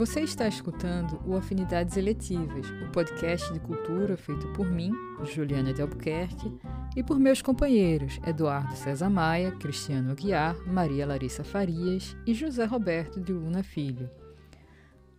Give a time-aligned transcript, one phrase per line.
[0.00, 4.90] Você está escutando o Afinidades Eletivas, o podcast de cultura feito por mim,
[5.24, 6.58] Juliana de Albuquerque,
[6.96, 13.20] e por meus companheiros Eduardo César Maia, Cristiano Aguiar, Maria Larissa Farias e José Roberto
[13.20, 14.10] de Luna Filho.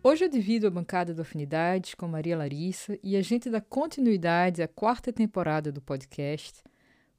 [0.02, 4.64] Hoje eu divido a bancada do Afinidades com Maria Larissa e a gente dá continuidade
[4.64, 6.60] à quarta temporada do podcast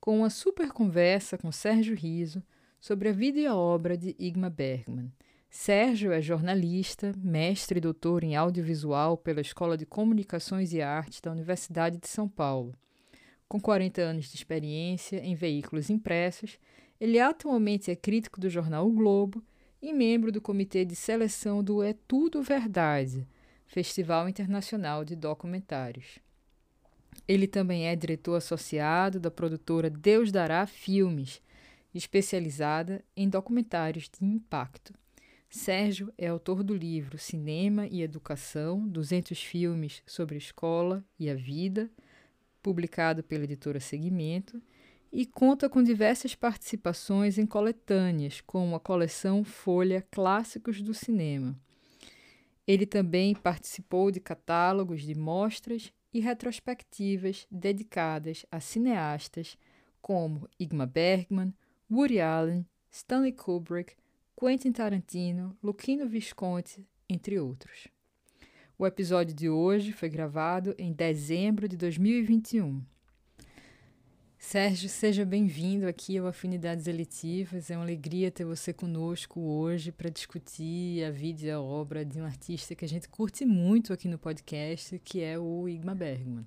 [0.02, 2.44] com uma super conversa com Sérgio Riso
[2.82, 5.10] sobre a vida e a obra de Igmar Bergman–
[5.56, 11.32] Sérgio é jornalista, mestre e doutor em audiovisual pela Escola de Comunicações e Artes da
[11.32, 12.74] Universidade de São Paulo.
[13.48, 16.58] Com 40 anos de experiência em veículos impressos,
[17.00, 19.44] ele atualmente é crítico do jornal O Globo
[19.80, 23.28] e membro do comitê de seleção do É Tudo Verdade,
[23.68, 26.18] Festival Internacional de Documentários.
[27.28, 31.44] Ele também é diretor associado da produtora Deus Dará Filmes,
[31.94, 34.96] especializada em documentários de impacto.
[35.56, 41.92] Sérgio é autor do livro Cinema e Educação: 200 filmes sobre escola e a vida,
[42.60, 44.60] publicado pela editora Segmento,
[45.12, 51.56] e conta com diversas participações em coletâneas, como a coleção Folha Clássicos do Cinema.
[52.66, 59.56] Ele também participou de catálogos de mostras e retrospectivas dedicadas a cineastas
[60.02, 61.54] como Igmar Bergman,
[61.92, 63.96] Woody Allen, Stanley Kubrick,
[64.36, 67.88] Quentin Tarantino, Luquino Visconti, entre outros.
[68.78, 72.84] O episódio de hoje foi gravado em dezembro de 2021.
[74.38, 77.70] Sérgio, seja bem-vindo aqui ao Afinidades Eletivas.
[77.70, 82.20] É uma alegria ter você conosco hoje para discutir a vida e a obra de
[82.20, 86.46] um artista que a gente curte muito aqui no podcast, que é o Igmar Bergman.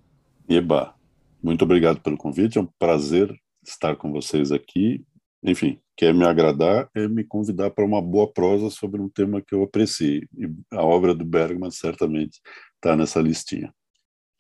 [0.49, 0.95] Eba,
[1.43, 2.59] muito obrigado pelo convite.
[2.59, 5.07] É um prazer estar com vocês aqui
[5.43, 9.55] enfim, quer me agradar é me convidar para uma boa prosa sobre um tema que
[9.55, 10.27] eu apreciei.
[10.37, 12.41] E a obra do Bergman certamente
[12.75, 13.73] está nessa listinha.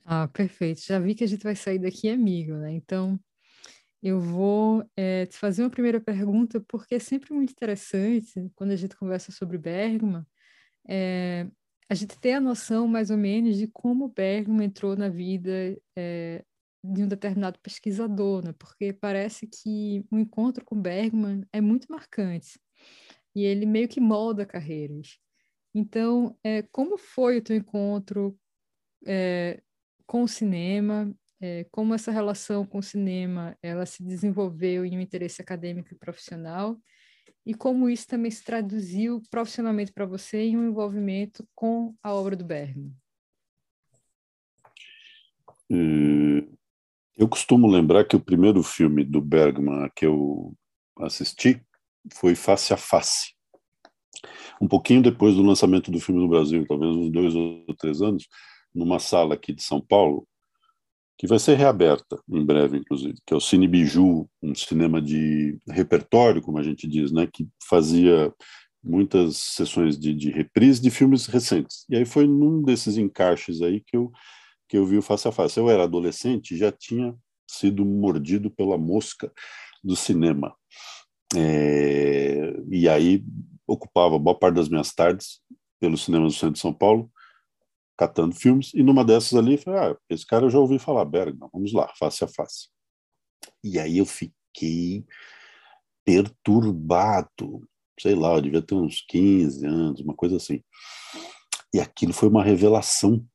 [0.04, 0.80] Ah, perfeito.
[0.86, 2.72] Já vi que a gente vai sair daqui amigo, né?
[2.72, 3.18] Então,
[4.02, 8.76] eu vou é, te fazer uma primeira pergunta, porque é sempre muito interessante, quando a
[8.76, 10.24] gente conversa sobre Bergman,
[10.88, 11.48] é,
[11.88, 16.44] a gente ter a noção, mais ou menos, de como Bergman entrou na vida é,
[16.92, 18.54] de um determinado pesquisador, né?
[18.58, 22.58] Porque parece que o encontro com Bergman é muito marcante
[23.34, 25.18] e ele meio que molda carreiras.
[25.74, 28.38] Então, é, como foi o teu encontro
[29.06, 29.62] é,
[30.06, 31.14] com o cinema?
[31.38, 35.98] É, como essa relação com o cinema ela se desenvolveu em um interesse acadêmico e
[35.98, 36.80] profissional?
[37.44, 42.34] E como isso também se traduziu profissionalmente para você em um envolvimento com a obra
[42.34, 42.92] do Bergman?
[45.70, 46.15] Hum,
[47.16, 50.54] eu costumo lembrar que o primeiro filme do Bergman que eu
[50.98, 51.60] assisti
[52.14, 53.34] foi Face a Face.
[54.60, 58.26] Um pouquinho depois do lançamento do filme no Brasil, talvez uns dois ou três anos,
[58.74, 60.26] numa sala aqui de São Paulo,
[61.18, 65.58] que vai ser reaberta em breve, inclusive, que é o Cine Biju, um cinema de
[65.68, 68.32] repertório, como a gente diz, né, que fazia
[68.84, 71.86] muitas sessões de, de reprise de filmes recentes.
[71.88, 74.12] E aí foi num desses encaixes aí que eu
[74.68, 75.58] que eu vi o face a face.
[75.58, 77.14] Eu era adolescente já tinha
[77.48, 79.32] sido mordido pela mosca
[79.82, 80.54] do cinema.
[81.34, 83.24] É, e aí
[83.66, 85.40] ocupava boa parte das minhas tardes
[85.80, 87.10] pelo cinema do centro de São Paulo,
[87.96, 91.48] catando filmes, e numa dessas ali, falei, ah, esse cara eu já ouvi falar, Bergman,
[91.52, 92.68] vamos lá, face a face.
[93.62, 95.04] E aí eu fiquei
[96.04, 97.68] perturbado,
[98.00, 100.62] sei lá, eu devia ter uns 15 anos, uma coisa assim.
[101.74, 103.26] E aquilo foi uma revelação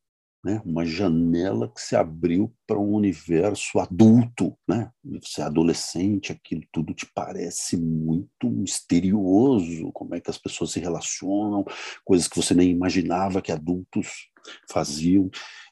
[0.44, 0.62] né?
[0.66, 4.92] uma janela que se abriu para um universo adulto, né?
[5.04, 10.80] Você é adolescente, aquilo tudo te parece muito misterioso, como é que as pessoas se
[10.80, 11.64] relacionam,
[12.04, 14.30] coisas que você nem imaginava que adultos
[14.70, 15.30] faziam.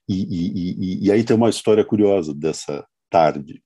[0.08, 3.64] E, e, e, e aí tem uma história curiosa dessa tarde.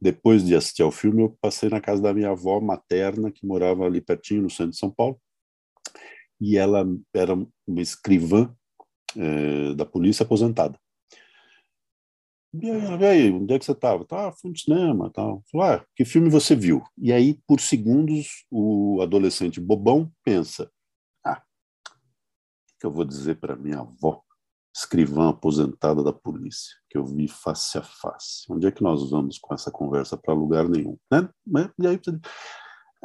[0.00, 3.84] Depois de assistir ao filme, eu passei na casa da minha avó materna, que morava
[3.86, 5.18] ali pertinho, no centro de São Paulo,
[6.40, 8.54] e ela era uma escrivã
[9.16, 10.78] é, da polícia aposentada.
[12.62, 14.04] E aí, e aí, onde é que você estava?
[14.04, 15.42] Tá, fui no cinema, tal.
[15.50, 16.84] Falei, ah, que filme você viu?
[16.96, 20.70] E aí, por segundos, o adolescente bobão pensa,
[21.26, 24.22] ah, o que eu vou dizer para minha avó,
[24.72, 28.44] escrivã aposentada da polícia, que eu vi face a face?
[28.48, 30.96] Onde é que nós vamos com essa conversa para lugar nenhum?
[31.10, 31.28] Né?
[31.76, 31.98] E aí,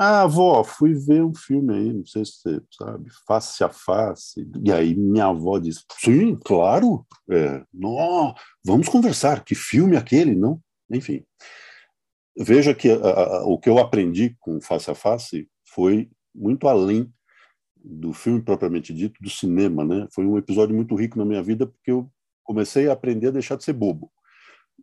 [0.01, 4.49] ah, avó, fui ver um filme aí, não sei se você sabe, face a face.
[4.63, 8.33] E aí minha avó disse: Sim, claro, é, não,
[8.65, 9.43] vamos conversar.
[9.43, 10.61] Que filme aquele, não?
[10.89, 11.25] Enfim.
[12.37, 17.11] Veja que a, a, o que eu aprendi com face a face foi muito além
[17.75, 20.07] do filme propriamente dito, do cinema, né?
[20.13, 22.09] Foi um episódio muito rico na minha vida porque eu
[22.41, 24.09] comecei a aprender a deixar de ser bobo,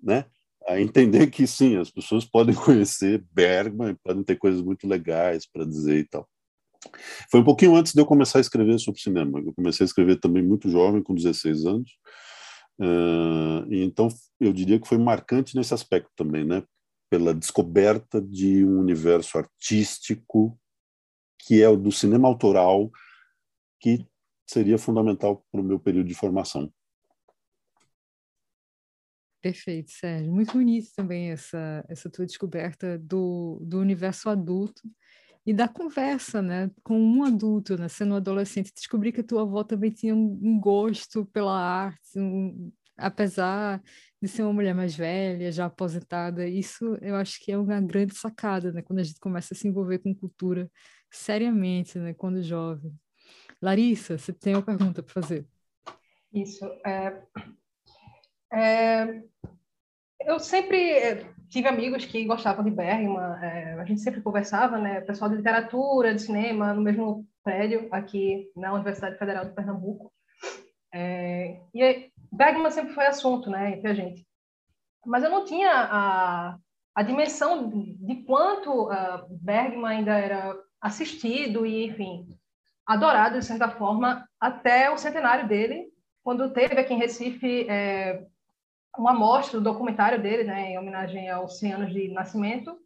[0.02, 0.26] né?
[0.68, 5.64] A entender que sim, as pessoas podem conhecer Bergman, podem ter coisas muito legais para
[5.64, 6.28] dizer e tal.
[7.30, 9.40] Foi um pouquinho antes de eu começar a escrever sobre cinema.
[9.40, 11.90] Eu comecei a escrever também muito jovem, com 16 anos.
[12.78, 14.08] Uh, então
[14.38, 16.62] eu diria que foi marcante nesse aspecto também, né?
[17.10, 20.58] Pela descoberta de um universo artístico
[21.38, 22.90] que é o do cinema autoral,
[23.80, 24.04] que
[24.48, 26.72] seria fundamental para o meu período de formação.
[29.46, 30.32] Perfeito, Sérgio.
[30.32, 34.82] Muito bonito também essa, essa tua descoberta do, do universo adulto
[35.46, 39.42] e da conversa, né, com um adulto, né, sendo um adolescente, descobrir que a tua
[39.42, 43.80] avó também tinha um, gosto pela arte, um, apesar
[44.20, 48.16] de ser uma mulher mais velha, já aposentada, isso eu acho que é uma grande
[48.16, 50.68] sacada, né, quando a gente começa a se envolver com cultura
[51.08, 52.92] seriamente, né, quando jovem.
[53.62, 55.46] Larissa, você tem uma pergunta para fazer?
[56.32, 56.64] Isso.
[56.84, 57.22] É,
[58.56, 59.22] é,
[60.20, 65.00] eu sempre é, tive amigos que gostavam de Bergman, é, a gente sempre conversava, né,
[65.02, 70.10] pessoal de literatura, de cinema, no mesmo prédio aqui na Universidade Federal de Pernambuco.
[70.92, 74.26] É, e Bergman sempre foi assunto, né, entre a gente.
[75.04, 76.58] Mas eu não tinha a,
[76.94, 82.26] a dimensão de quanto uh, Bergman ainda era assistido e, enfim,
[82.86, 85.86] adorado, de certa forma, até o centenário dele,
[86.22, 88.26] quando teve aqui em Recife é,
[88.98, 92.76] uma amostra do documentário dele, né, em homenagem aos 100 anos de nascimento,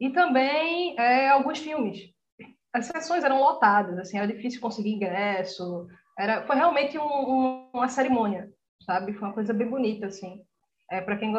[0.00, 2.10] e também é, alguns filmes.
[2.72, 5.88] As sessões eram lotadas, assim, era difícil conseguir ingresso,
[6.18, 8.50] era, foi realmente um, um, uma cerimônia,
[8.84, 9.12] sabe?
[9.14, 10.42] Foi uma coisa bem bonita, assim,
[10.90, 11.32] é, para quem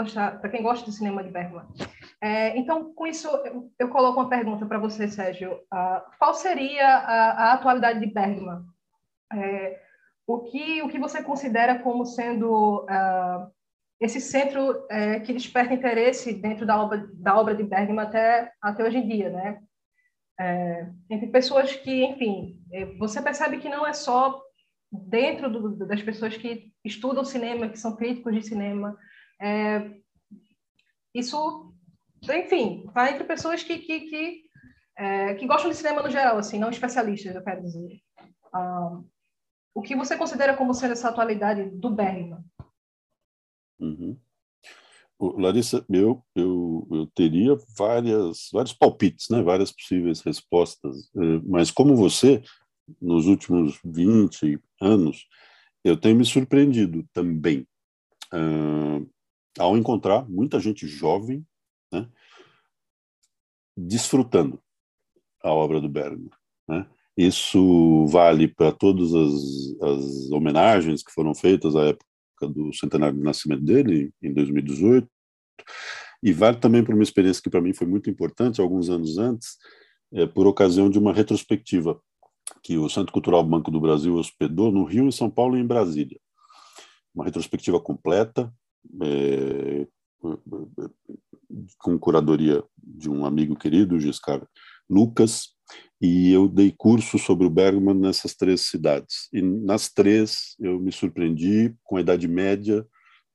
[0.52, 1.66] quem gosta de cinema de Bergman.
[2.22, 5.54] É, então, com isso, eu, eu, coloco uma pergunta para você, Sérgio.
[5.74, 8.62] Uh, qual seria a, a, atualidade de Bergman?
[9.34, 9.80] É,
[10.28, 13.52] o que o que você considera como sendo uh,
[14.00, 18.84] esse centro é, que desperta interesse dentro da obra, da obra de Bergman até, até
[18.84, 19.60] hoje em dia, né?
[20.40, 24.42] É, entre pessoas que, enfim, é, você percebe que não é só
[24.90, 28.98] dentro do, das pessoas que estudam cinema, que são críticos de cinema,
[29.42, 29.92] é,
[31.14, 31.74] isso,
[32.24, 34.42] enfim, vai entre pessoas que, que, que,
[34.98, 38.00] é, que, gostam de cinema no geral, assim, não especialistas, eu quero dizer.
[38.54, 39.02] Ah,
[39.74, 42.44] o que você considera como sendo essa atualidade do Bergman?
[43.80, 44.18] Uhum.
[45.20, 49.42] Larissa, eu, eu, eu teria várias, vários palpites, né?
[49.42, 52.42] várias possíveis respostas, eh, mas como você,
[53.02, 55.28] nos últimos 20 anos,
[55.84, 57.68] eu tenho me surpreendido também
[58.34, 59.10] uh,
[59.58, 61.46] ao encontrar muita gente jovem
[61.92, 62.10] né?
[63.78, 64.62] desfrutando
[65.44, 66.30] a obra do Bergman.
[66.68, 66.90] Né?
[67.18, 72.09] Isso vale para todas as, as homenagens que foram feitas à época
[72.48, 75.08] do centenário de nascimento dele, em 2018,
[76.22, 79.58] e vale também para uma experiência que para mim foi muito importante, alguns anos antes,
[80.12, 82.00] é, por ocasião de uma retrospectiva
[82.64, 85.66] que o Centro Cultural Banco do Brasil hospedou no Rio, em São Paulo e em
[85.66, 86.20] Brasília.
[87.14, 88.54] Uma retrospectiva completa,
[89.02, 89.88] é,
[91.78, 94.46] com curadoria de um amigo querido, Giscard
[94.90, 95.56] Lucas,
[96.02, 99.28] e eu dei curso sobre o Bergman nessas três cidades.
[99.34, 102.86] E nas três eu me surpreendi com a idade média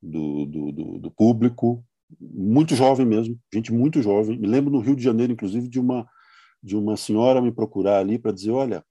[0.02, 1.84] do, do, do, do público,
[2.18, 4.38] muito jovem mesmo, gente muito jovem.
[4.38, 6.06] Me lembro no Rio de Janeiro, inclusive, de uma,
[6.62, 8.84] de uma senhora me procurar ali para dizer: olha,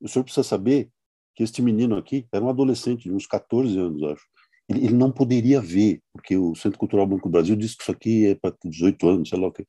[0.00, 0.88] o senhor precisa saber
[1.34, 4.24] que este menino aqui era um adolescente de uns 14 anos, acho.
[4.68, 7.92] Ele, ele não poderia ver, porque o Centro Cultural Banco do Brasil disse que isso
[7.92, 9.64] aqui é para 18 anos, sei lá o quê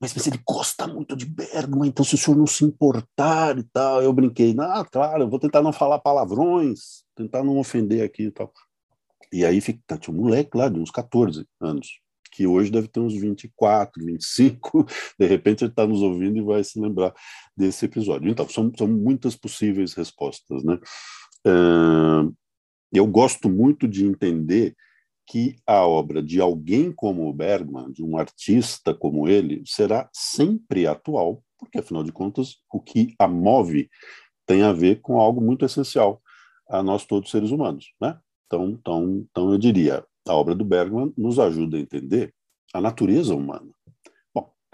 [0.00, 3.62] mas, mas ele gosta muito de Bergman, então se o senhor não se importar e
[3.64, 8.24] tal, eu brinquei, ah, claro, eu vou tentar não falar palavrões, tentar não ofender aqui
[8.24, 8.52] e tal.
[9.32, 12.88] E aí fica, tá, tinha um moleque lá de uns 14 anos, que hoje deve
[12.88, 14.86] ter uns 24, 25,
[15.18, 17.14] de repente ele está nos ouvindo e vai se lembrar
[17.56, 18.28] desse episódio.
[18.30, 20.78] Então, são, são muitas possíveis respostas, né?
[21.46, 22.34] Uh,
[22.92, 24.74] eu gosto muito de entender
[25.26, 30.86] que a obra de alguém como o Bergman, de um artista como ele, será sempre
[30.86, 33.88] atual, porque afinal de contas o que a move
[34.46, 36.20] tem a ver com algo muito essencial
[36.68, 38.18] a nós todos seres humanos, né?
[38.46, 42.32] Então, então, então eu diria, a obra do Bergman nos ajuda a entender
[42.72, 43.73] a natureza humana.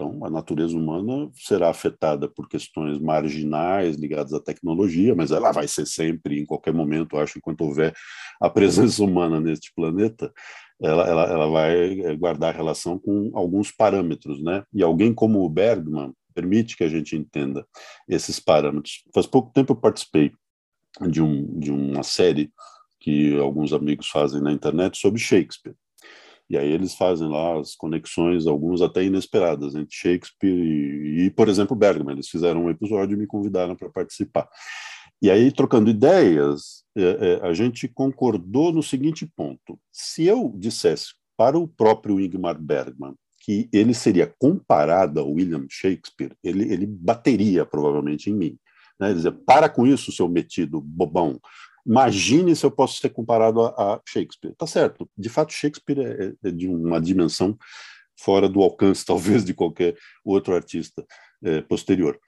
[0.00, 5.68] Então, a natureza humana será afetada por questões marginais ligadas à tecnologia, mas ela vai
[5.68, 7.94] ser sempre, em qualquer momento, acho, enquanto houver
[8.40, 10.32] a presença humana neste planeta,
[10.80, 14.64] ela, ela, ela vai eh, guardar relação com alguns parâmetros, né?
[14.72, 17.66] E alguém como o Bergman, permite que a gente entenda
[18.08, 19.04] esses parâmetros.
[19.12, 20.32] Faz pouco tempo eu participei
[21.10, 22.50] de, um, de uma série
[22.98, 25.76] que alguns amigos fazem na internet sobre Shakespeare.
[26.50, 31.48] E aí eles fazem lá as conexões, alguns até inesperadas, entre Shakespeare e, e por
[31.48, 32.14] exemplo, Bergman.
[32.14, 34.48] Eles fizeram um episódio e me convidaram para participar.
[35.22, 37.02] E aí, trocando ideias, é,
[37.42, 43.14] é, a gente concordou no seguinte ponto: se eu dissesse para o próprio Ingmar Bergman
[43.42, 48.58] que ele seria comparado ao William Shakespeare, ele, ele bateria provavelmente em mim.
[48.98, 49.08] Né?
[49.08, 51.40] Ele dizia, para com isso, seu metido bobão.
[51.86, 54.54] Imagine se eu posso ser comparado a, a Shakespeare.
[54.56, 55.08] Tá certo.
[55.16, 57.56] De fato, Shakespeare é, é, é de uma dimensão
[58.18, 61.04] fora do alcance, talvez, de qualquer outro artista
[61.42, 62.18] é, posterior.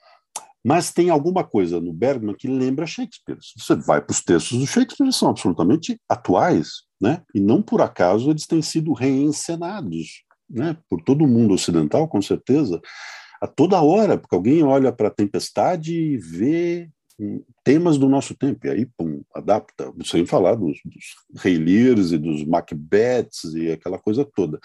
[0.65, 3.39] Mas tem alguma coisa no Bergman que lembra Shakespeare.
[3.57, 7.23] Você vai para os textos do Shakespeare, eles são absolutamente atuais, né?
[7.35, 10.77] E não por acaso eles têm sido reencenados, né?
[10.89, 12.81] Por todo o mundo ocidental, com certeza,
[13.41, 16.89] a toda hora, porque alguém olha para a tempestade e vê
[17.65, 22.45] temas do nosso tempo, e aí pum, adapta, sem falar dos, dos Lears e dos
[22.45, 24.59] Macbeths e aquela coisa toda.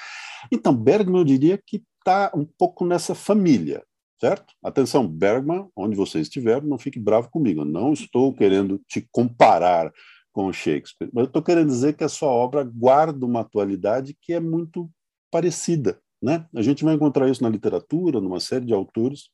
[0.52, 3.84] Então, Bergman, eu diria que está um pouco nessa família,
[4.20, 4.54] certo?
[4.64, 7.62] Atenção, Bergman, onde você estiver, não fique bravo comigo.
[7.62, 9.92] Eu não estou querendo te comparar
[10.32, 14.34] com Shakespeare, mas eu estou querendo dizer que a sua obra guarda uma atualidade que
[14.34, 14.90] é muito
[15.32, 16.00] parecida.
[16.22, 16.46] Né?
[16.56, 19.30] A gente vai encontrar isso na literatura, numa série de autores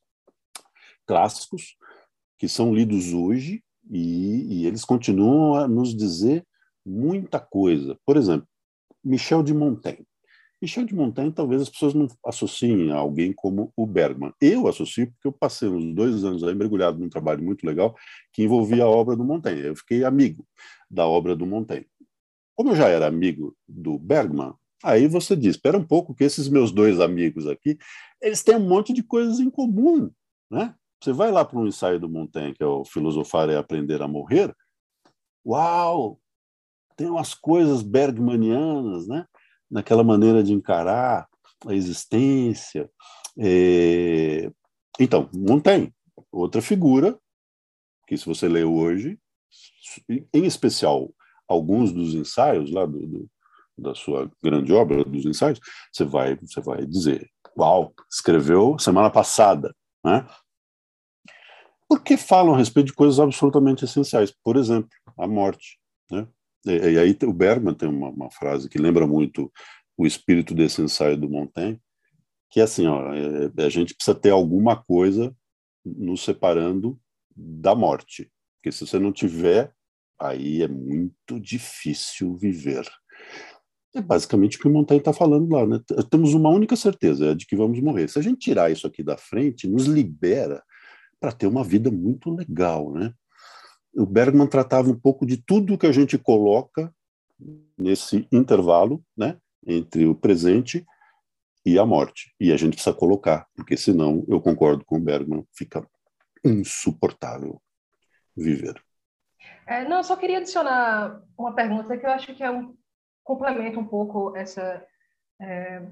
[1.06, 1.76] clássicos
[2.38, 6.44] que são lidos hoje e, e eles continuam a nos dizer
[6.84, 7.98] muita coisa.
[8.04, 8.46] Por exemplo,
[9.02, 10.06] Michel de Montaigne.
[10.60, 14.32] Michel de Montaigne, talvez as pessoas não associem a alguém como o Bergman.
[14.40, 17.94] Eu associo porque eu passei uns dois anos aí mergulhado num trabalho muito legal
[18.32, 19.60] que envolvia a obra do Montaigne.
[19.60, 20.46] Eu fiquei amigo
[20.90, 21.86] da obra do Montaigne.
[22.56, 26.48] Como eu já era amigo do Bergman, aí você diz, espera um pouco que esses
[26.48, 27.76] meus dois amigos aqui,
[28.22, 30.10] eles têm um monte de coisas em comum,
[30.50, 30.74] né?
[31.04, 34.08] Você vai lá para um ensaio do Montaigne, que é o Filosofar é Aprender a
[34.08, 34.56] Morrer,
[35.44, 36.18] uau,
[36.96, 39.26] tem umas coisas bergmanianas, né?
[39.70, 41.28] naquela maneira de encarar
[41.66, 42.90] a existência.
[43.38, 44.50] É...
[44.98, 45.92] Então, Montaigne,
[46.32, 47.18] outra figura,
[48.06, 49.18] que se você lê hoje,
[50.08, 51.14] em especial
[51.46, 53.30] alguns dos ensaios lá do, do,
[53.76, 55.60] da sua grande obra, dos ensaios,
[55.92, 60.26] você vai, você vai dizer, uau, escreveu semana passada, né?
[61.88, 65.78] Porque falam a respeito de coisas absolutamente essenciais, por exemplo, a morte,
[66.10, 66.26] né?
[66.66, 69.52] E, e aí o Bergman tem uma, uma, frase que lembra muito
[69.96, 71.80] o espírito desse ensaio do Montaigne,
[72.50, 75.34] que é assim, ó, é, a gente precisa ter alguma coisa
[75.84, 76.98] nos separando
[77.36, 79.72] da morte, porque se você não tiver,
[80.18, 82.88] aí é muito difícil viver.
[83.94, 85.66] É basicamente o que o Montaigne está falando lá.
[85.66, 85.80] Né?
[86.10, 88.08] Temos uma única certeza, é de que vamos morrer.
[88.08, 90.62] Se a gente tirar isso aqui da frente, nos libera
[91.24, 93.14] para ter uma vida muito legal, né?
[93.96, 96.92] o Bergman tratava um pouco de tudo que a gente coloca
[97.78, 100.84] nesse intervalo, né, entre o presente
[101.64, 102.34] e a morte.
[102.38, 105.86] E a gente precisa colocar, porque senão, eu concordo com o Bergman, fica
[106.44, 107.60] insuportável
[108.36, 108.82] viver.
[109.66, 112.76] É, não, só queria adicionar uma pergunta que eu acho que é um
[113.22, 114.86] complementa um pouco essa
[115.40, 115.82] é,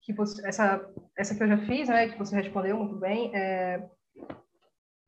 [0.00, 3.34] que você, essa essa que eu já fiz, né, que você respondeu muito bem.
[3.36, 3.86] É,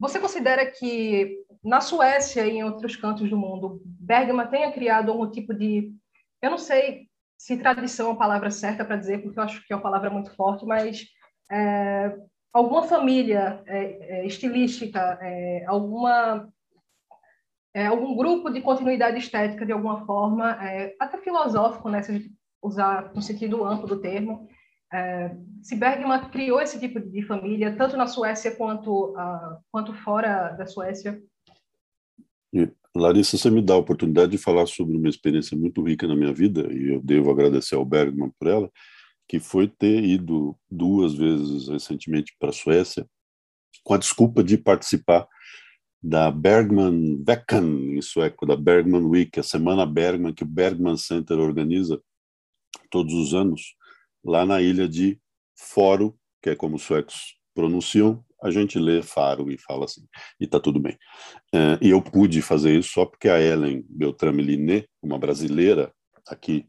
[0.02, 5.30] você considera que na Suécia e em outros cantos do mundo, Bergman tenha criado algum
[5.30, 5.94] tipo de,
[6.42, 7.06] eu não sei
[7.38, 10.10] se tradição é a palavra certa para dizer, porque eu acho que é uma palavra
[10.10, 11.06] muito forte, mas
[11.48, 12.16] é,
[12.52, 16.48] alguma família é, é, estilística, é, alguma
[17.72, 22.14] é, algum grupo de continuidade estética de alguma forma, é, até filosófico, né, se a
[22.14, 24.48] gente usar no sentido amplo do termo,
[24.92, 30.50] é, se Bergman criou esse tipo de família, tanto na Suécia quanto, uh, quanto fora
[30.50, 31.20] da Suécia?
[32.94, 36.32] Larissa, você me dá a oportunidade de falar sobre uma experiência muito rica na minha
[36.32, 38.70] vida, e eu devo agradecer ao Bergman por ela,
[39.26, 43.06] que foi ter ido duas vezes recentemente para a Suécia,
[43.82, 45.26] com a desculpa de participar
[46.02, 51.38] da Bergman Veckan, em sueco, da Bergman Week, a Semana Bergman, que o Bergman Center
[51.38, 51.98] organiza
[52.90, 53.74] todos os anos,
[54.24, 55.18] lá na ilha de
[55.56, 60.04] Foro, que é como os suecos pronunciam, a gente lê Faro e fala assim,
[60.40, 60.98] e tá tudo bem.
[61.54, 65.92] É, e eu pude fazer isso só porque a Ellen Beltrame Liné, uma brasileira
[66.26, 66.66] aqui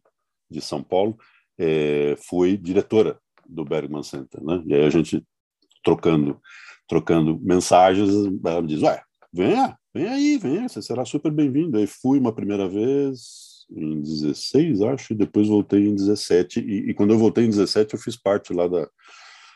[0.50, 1.18] de São Paulo,
[1.58, 4.62] é, foi diretora do Bergman Center, né?
[4.68, 5.24] E aí a gente
[5.84, 6.40] trocando
[6.88, 8.10] trocando mensagens,
[8.46, 11.78] ela me diz, ué, venha, vem aí, venha, você será super bem-vindo.
[11.78, 16.60] Aí fui uma primeira vez, em 16, acho, e depois voltei em 17.
[16.60, 18.90] E, e, quando eu voltei em 17, eu fiz parte lá da,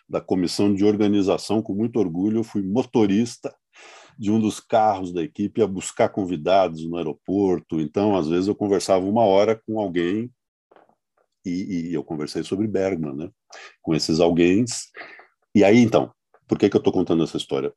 [0.08, 3.54] da comissão de organização, com muito orgulho, eu fui motorista
[4.18, 7.80] de um dos carros da equipe a buscar convidados no aeroporto.
[7.80, 10.32] Então, às vezes, eu conversava uma hora com alguém
[11.46, 13.30] e, e eu conversei sobre Bergman, né?
[13.82, 14.66] com esses alguém.
[15.54, 16.12] E aí, então,
[16.48, 17.74] por que, que eu estou contando essa história?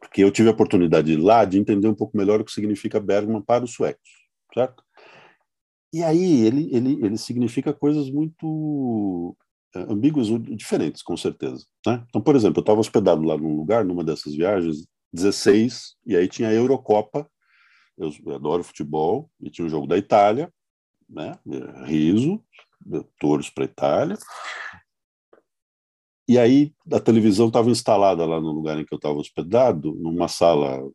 [0.00, 3.42] Porque eu tive a oportunidade lá de entender um pouco melhor o que significa Bergman
[3.42, 4.10] para os suecos,
[4.54, 4.82] certo?
[5.92, 9.36] E aí ele, ele, ele significa coisas muito
[9.74, 11.64] é, ambíguas, diferentes, com certeza.
[11.86, 12.04] Né?
[12.08, 16.28] Então, por exemplo, eu estava hospedado lá num lugar, numa dessas viagens, 16, e aí
[16.28, 17.28] tinha a Eurocopa,
[17.96, 20.52] eu, eu adoro futebol, e tinha o jogo da Itália,
[21.08, 21.38] né?
[21.84, 22.42] riso,
[23.18, 24.18] torço para a Itália,
[26.28, 30.28] e aí a televisão estava instalada lá no lugar em que eu estava hospedado, numa
[30.28, 30.86] sala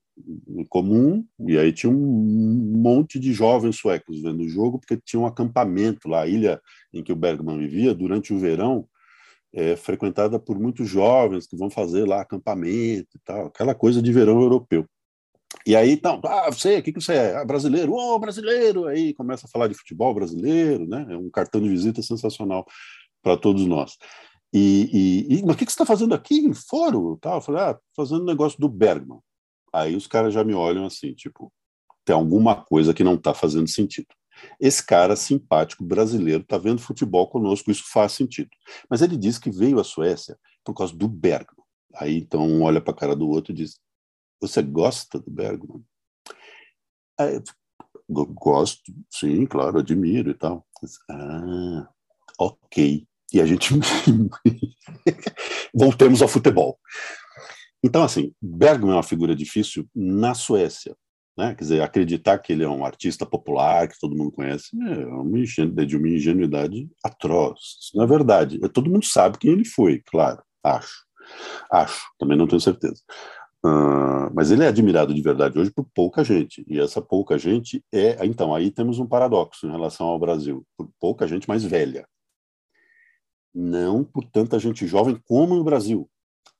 [0.69, 5.25] comum, e aí tinha um monte de jovens suecos vendo o jogo, porque tinha um
[5.25, 6.61] acampamento lá, a ilha
[6.93, 8.87] em que o Bergman vivia, durante o verão,
[9.51, 14.11] é frequentada por muitos jovens que vão fazer lá acampamento e tal, aquela coisa de
[14.11, 14.85] verão europeu.
[15.65, 17.35] E aí, então, ah, você, o que, que você é?
[17.37, 18.87] Ah, brasileiro, ô, oh, brasileiro!
[18.87, 21.05] Aí começa a falar de futebol brasileiro, né?
[21.09, 22.65] É um cartão de visita sensacional
[23.21, 23.97] para todos nós.
[24.53, 27.17] E, e, e, mas o que, você está fazendo aqui em foro?
[27.19, 27.35] Tal.
[27.35, 29.19] Eu falei, ah, fazendo negócio do Bergman.
[29.73, 31.51] Aí os caras já me olham assim, tipo,
[32.05, 34.07] tem alguma coisa que não está fazendo sentido.
[34.59, 38.49] Esse cara simpático brasileiro está vendo futebol conosco, isso faz sentido.
[38.87, 41.63] Mas ele diz que veio à Suécia por causa do Bergman.
[41.95, 43.79] Aí então um olha para a cara do outro e diz:
[44.39, 45.83] Você gosta do Bergman?
[47.19, 47.41] Aí,
[48.09, 50.65] gosto, sim, claro, admiro e tal.
[51.09, 51.89] Ah,
[52.39, 53.73] ok e a gente
[55.73, 56.77] voltemos ao futebol.
[57.83, 60.95] Então, assim, Bergman é uma figura difícil na Suécia.
[61.37, 61.55] Né?
[61.55, 65.39] Quer dizer, acreditar que ele é um artista popular, que todo mundo conhece, é uma
[65.39, 67.59] ingenuidade, de uma ingenuidade atroz.
[67.81, 68.59] Isso não é verdade.
[68.63, 71.03] É, todo mundo sabe quem ele foi, claro, acho.
[71.71, 73.01] Acho, também não tenho certeza.
[73.65, 76.63] Uh, mas ele é admirado de verdade hoje por pouca gente.
[76.67, 78.23] E essa pouca gente é.
[78.25, 80.65] Então, aí temos um paradoxo em relação ao Brasil.
[80.77, 82.05] Por pouca gente mais velha
[83.53, 86.09] não por tanta gente jovem como no Brasil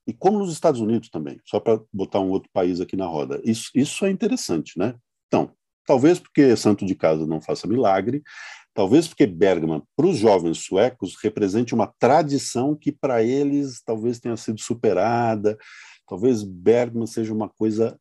[0.06, 3.42] e como nos Estados Unidos também, só para botar um outro país aqui na roda.
[3.44, 4.96] Isso, isso é interessante, né?
[5.28, 5.52] Então,
[5.86, 8.22] talvez porque santo de casa não faça milagre,
[8.74, 14.36] talvez porque Bergman, para os jovens suecos, represente uma tradição que para eles talvez tenha
[14.36, 15.58] sido superada,
[16.08, 17.98] talvez Bergman seja uma coisa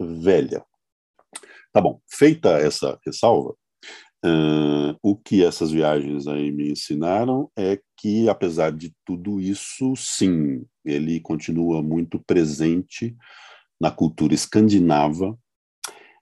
[0.00, 0.64] velha.
[1.72, 3.54] Tá bom, feita essa ressalva,
[4.24, 10.64] Uh, o que essas viagens aí me ensinaram é que, apesar de tudo isso, sim,
[10.82, 13.14] ele continua muito presente
[13.78, 15.38] na cultura escandinava,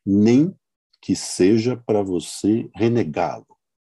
[0.04, 0.52] nem
[1.00, 3.46] que seja para você renegá-lo.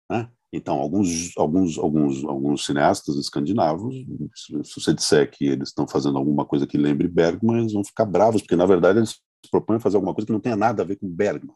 [0.09, 0.27] Né?
[0.51, 3.93] Então, alguns, alguns, alguns, alguns cineastas escandinavos,
[4.33, 8.05] se você disser que eles estão fazendo alguma coisa que lembre Bergman, eles vão ficar
[8.05, 10.95] bravos, porque, na verdade, eles propõem fazer alguma coisa que não tenha nada a ver
[10.95, 11.55] com Bergman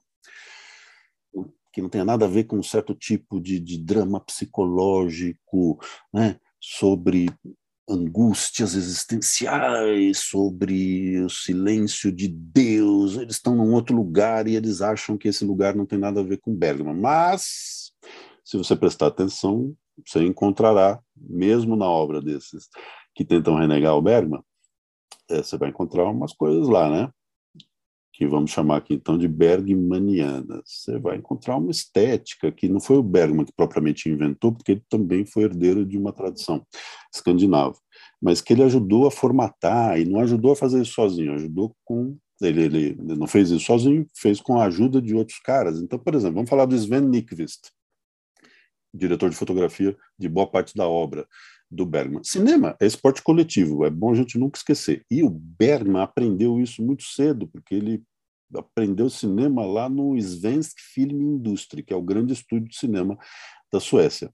[1.73, 5.79] que não tenha nada a ver com um certo tipo de, de drama psicológico,
[6.13, 7.27] né, sobre
[7.89, 13.17] angústias existenciais, sobre o silêncio de Deus.
[13.17, 16.23] Eles estão num outro lugar e eles acham que esse lugar não tem nada a
[16.23, 16.95] ver com Bergman.
[16.95, 17.91] Mas,
[18.45, 22.69] se você prestar atenção, você encontrará, mesmo na obra desses
[23.15, 24.41] que tentam renegar o Bergman,
[25.29, 27.11] é, você vai encontrar umas coisas lá, né?
[28.13, 30.61] Que vamos chamar aqui então de Bergmanianas.
[30.65, 34.83] Você vai encontrar uma estética que não foi o Bergman que propriamente inventou, porque ele
[34.87, 36.63] também foi herdeiro de uma tradição
[37.13, 37.75] escandinava,
[38.21, 42.15] mas que ele ajudou a formatar e não ajudou a fazer isso sozinho, ajudou com
[42.39, 45.81] ele, ele, não fez isso sozinho, fez com a ajuda de outros caras.
[45.81, 47.71] Então, por exemplo, vamos falar do Sven Nykvist,
[48.93, 51.27] diretor de fotografia de boa parte da obra
[51.73, 52.23] do Bergman.
[52.23, 55.03] Cinema é esporte coletivo, é bom a gente nunca esquecer.
[55.09, 58.03] E o Bergman aprendeu isso muito cedo, porque ele
[58.55, 63.17] aprendeu cinema lá no Svensk Film Industry, que é o grande estúdio de cinema
[63.71, 64.31] da Suécia.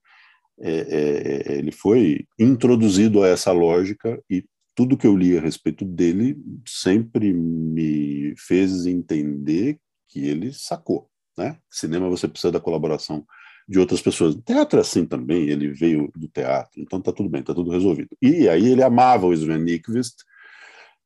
[0.61, 4.43] É, é, é, ele foi introduzido a essa lógica e
[4.75, 11.09] tudo que eu li a respeito dele sempre me fez entender que ele sacou.
[11.37, 11.57] Né?
[11.71, 13.25] Cinema você precisa da colaboração
[13.69, 14.35] de outras pessoas.
[14.43, 18.09] Teatro é assim também, ele veio do teatro, então tá tudo bem, tá tudo resolvido.
[18.19, 20.23] E aí ele amava o Sven Nykvist,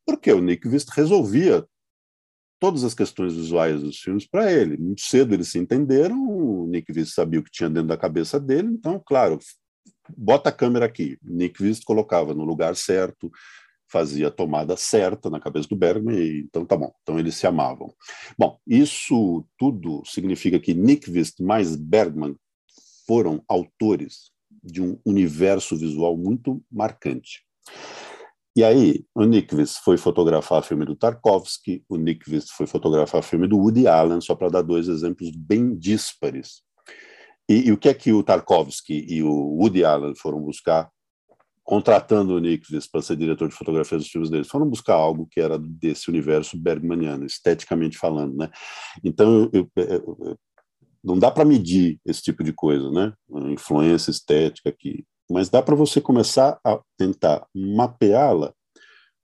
[0.05, 1.65] porque o Nykvist resolvia
[2.61, 4.77] todas as questões visuais dos filmes para ele.
[4.77, 8.69] Muito cedo eles se entenderam, o Nykvist sabia o que tinha dentro da cabeça dele,
[8.69, 9.37] então, claro,
[10.15, 11.17] bota a câmera aqui.
[11.21, 13.29] Nykvist colocava no lugar certo,
[13.89, 16.93] fazia a tomada certa na cabeça do Bergman, e, então tá bom.
[17.01, 17.93] Então eles se amavam.
[18.37, 22.37] Bom, isso tudo significa que Nykvist mais Bergman
[23.05, 24.31] foram autores
[24.63, 27.43] de um universo visual muito marcante.
[28.55, 33.57] E aí, o Nyquist foi fotografar filme do Tarkovsky, o Nyquist foi fotografar filme do
[33.57, 36.61] Woody Allen, só para dar dois exemplos bem díspares.
[37.49, 40.87] E, e, o que é que o Tarkovsky e o Woody Allen foram buscar,
[41.63, 44.47] contratando o Nyquist para ser diretor de fotografia dos filmes deles?
[44.47, 48.51] Foram buscar algo que era desse universo bergmaniano, esteticamente falando, né?
[49.03, 50.37] Então, eu, eu, eu,
[51.03, 53.13] não dá para medir esse tipo de coisa, né?
[53.51, 58.53] Influência estética que mas dá para você começar a tentar mapeá-la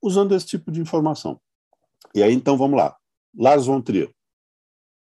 [0.02, 1.40] usando esse tipo de informação.
[2.14, 2.96] E aí, então, vamos lá.
[3.36, 4.10] Lars von Trier.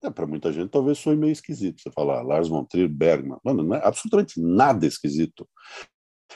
[0.04, 3.38] É, para muita gente, talvez soe meio esquisito você falar Lars von Trier, Bergman.
[3.44, 5.48] Mano, não é absolutamente nada esquisito.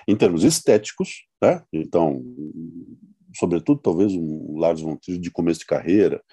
[0.08, 1.64] Em termos estéticos, né?
[1.74, 2.24] então,
[3.36, 6.24] sobretudo, talvez um Lars von Trier de começo de carreira,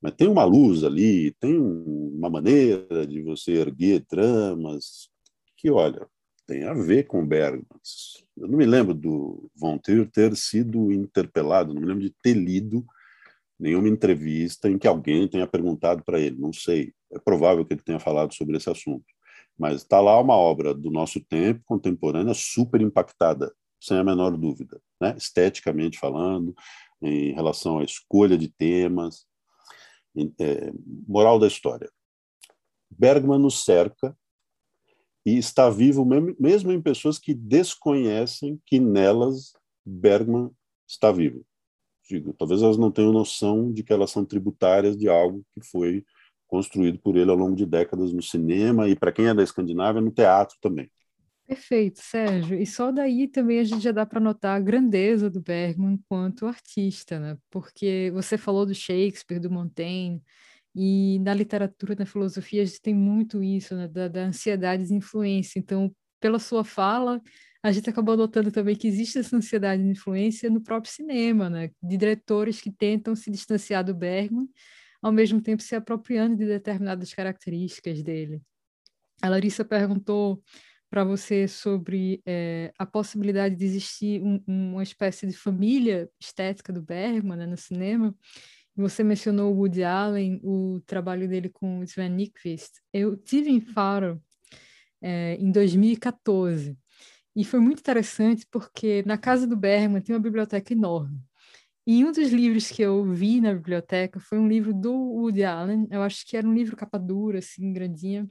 [0.00, 5.08] mas tem uma luz ali, tem uma maneira de você erguer tramas
[5.56, 6.06] que, olha,
[6.46, 7.64] tem a ver com Bergman.
[8.36, 12.34] Eu não me lembro do Von Trier ter sido interpelado, não me lembro de ter
[12.34, 12.84] lido
[13.58, 16.92] nenhuma entrevista em que alguém tenha perguntado para ele, não sei.
[17.10, 19.04] É provável que ele tenha falado sobre esse assunto.
[19.58, 24.80] Mas está lá uma obra do nosso tempo, contemporânea, super impactada, sem a menor dúvida,
[25.00, 25.14] né?
[25.16, 26.54] esteticamente falando,
[27.00, 29.26] em relação à escolha de temas.
[30.16, 30.72] É,
[31.06, 31.90] moral da história.
[32.90, 34.16] Bergman nos cerca
[35.24, 36.06] e está vivo
[36.38, 39.52] mesmo em pessoas que desconhecem que nelas
[39.84, 40.50] Bergman
[40.88, 41.44] está vivo.
[42.08, 46.04] Digo, talvez elas não tenham noção de que elas são tributárias de algo que foi
[46.46, 50.00] construído por ele ao longo de décadas no cinema e para quem é da Escandinávia
[50.00, 50.88] no teatro também.
[51.46, 52.60] Perfeito, Sérgio.
[52.60, 56.46] E só daí também a gente já dá para notar a grandeza do Bergman enquanto
[56.46, 57.38] artista, né?
[57.50, 60.20] Porque você falou do Shakespeare, do Montaigne,
[60.74, 64.94] e na literatura, na filosofia, a gente tem muito isso, né, da, da ansiedade de
[64.94, 65.58] influência.
[65.58, 67.22] Então, pela sua fala,
[67.62, 71.70] a gente acabou notando também que existe essa ansiedade de influência no próprio cinema, né,
[71.82, 74.46] de diretores que tentam se distanciar do Bergman,
[75.00, 78.42] ao mesmo tempo se apropriando de determinadas características dele.
[79.22, 80.42] A Larissa perguntou
[80.90, 86.82] para você sobre é, a possibilidade de existir um, uma espécie de família estética do
[86.82, 88.14] Bergman né, no cinema.
[88.76, 92.80] Você mencionou o Woody Allen, o trabalho dele com o Sven Nykvist.
[92.92, 94.22] Eu tive em Faro
[95.00, 96.76] é, em 2014
[97.34, 101.20] e foi muito interessante porque na casa do Bergman tem uma biblioteca enorme.
[101.86, 105.86] E um dos livros que eu vi na biblioteca foi um livro do Woody Allen.
[105.88, 108.28] Eu acho que era um livro capa dura, assim, grandinha.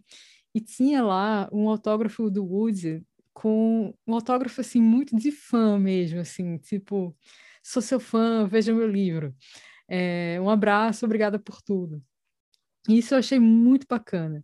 [0.56, 6.22] E tinha lá um autógrafo do Woody com um autógrafo, assim, muito de fã mesmo,
[6.22, 7.14] assim, tipo,
[7.62, 9.36] sou seu fã, veja meu livro.
[9.90, 12.02] É, um abraço, obrigada por tudo.
[12.88, 14.42] Isso eu achei muito bacana.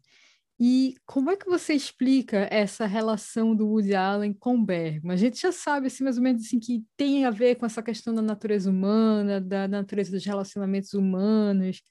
[0.59, 5.13] E como é que você explica essa relação do Woody Allen com Bergman?
[5.13, 7.81] A gente já sabe, assim, mais ou menos, assim, que tem a ver com essa
[7.81, 11.81] questão da natureza humana, da natureza dos relacionamentos humanos,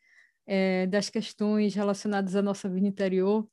[0.47, 3.49] é, das questões relacionadas à nossa vida interior,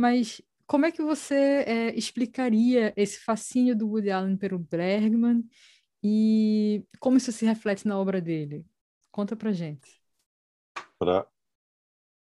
[0.00, 5.44] mas como é que você é, explicaria esse fascínio do Woody Allen pelo Bergman
[6.02, 8.64] e como isso se reflete na obra dele?
[9.10, 10.00] Conta pra gente.
[10.98, 11.26] Para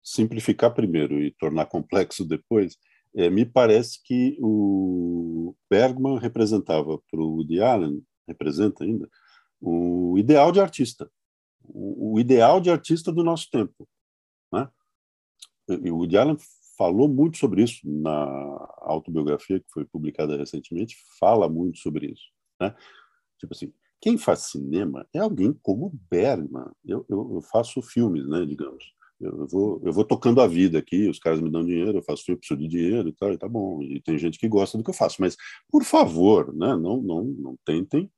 [0.01, 2.75] simplificar primeiro e tornar complexo depois,
[3.15, 9.07] é, me parece que o Bergman representava para o Woody Allen, representa ainda,
[9.61, 11.11] o ideal de artista,
[11.61, 13.87] o, o ideal de artista do nosso tempo.
[14.51, 14.67] Né?
[15.67, 16.37] E o Woody Allen
[16.79, 18.25] falou muito sobre isso na
[18.77, 22.23] autobiografia que foi publicada recentemente, fala muito sobre isso.
[22.59, 22.73] Né?
[23.37, 26.71] Tipo assim, quem faz cinema é alguém como Bergman.
[26.85, 28.81] Eu, eu, eu faço filmes, né, digamos.
[29.19, 32.23] Eu, vou, eu vou tocando a vida aqui, os caras me dão dinheiro, eu faço
[32.23, 33.83] filme, preciso de dinheiro e tal, e tá bom.
[33.83, 35.17] E tem gente que gosta do que eu faço.
[35.19, 35.35] Mas,
[35.69, 38.09] por favor, né, não, não, não tentem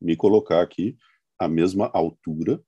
[0.00, 0.96] me colocar aqui
[1.38, 2.62] à mesma altura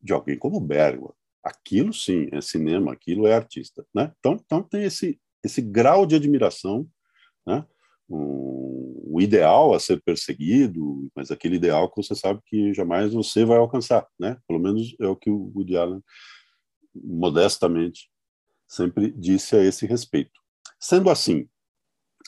[0.00, 1.10] de alguém como Bergman.
[1.42, 3.84] Aquilo sim é cinema, aquilo é artista.
[3.94, 4.12] Né?
[4.18, 6.88] Então, então tem esse, esse grau de admiração
[7.46, 7.66] né?
[8.08, 13.44] um, o ideal a ser perseguido, mas aquele ideal que você sabe que jamais você
[13.44, 14.38] vai alcançar, né?
[14.48, 16.02] Pelo menos é o que o Woody Allen
[16.94, 18.10] modestamente
[18.66, 20.40] sempre disse a esse respeito.
[20.80, 21.46] Sendo assim,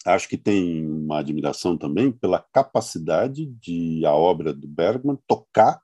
[0.05, 5.81] acho que tem uma admiração também pela capacidade de a obra do Bergman tocar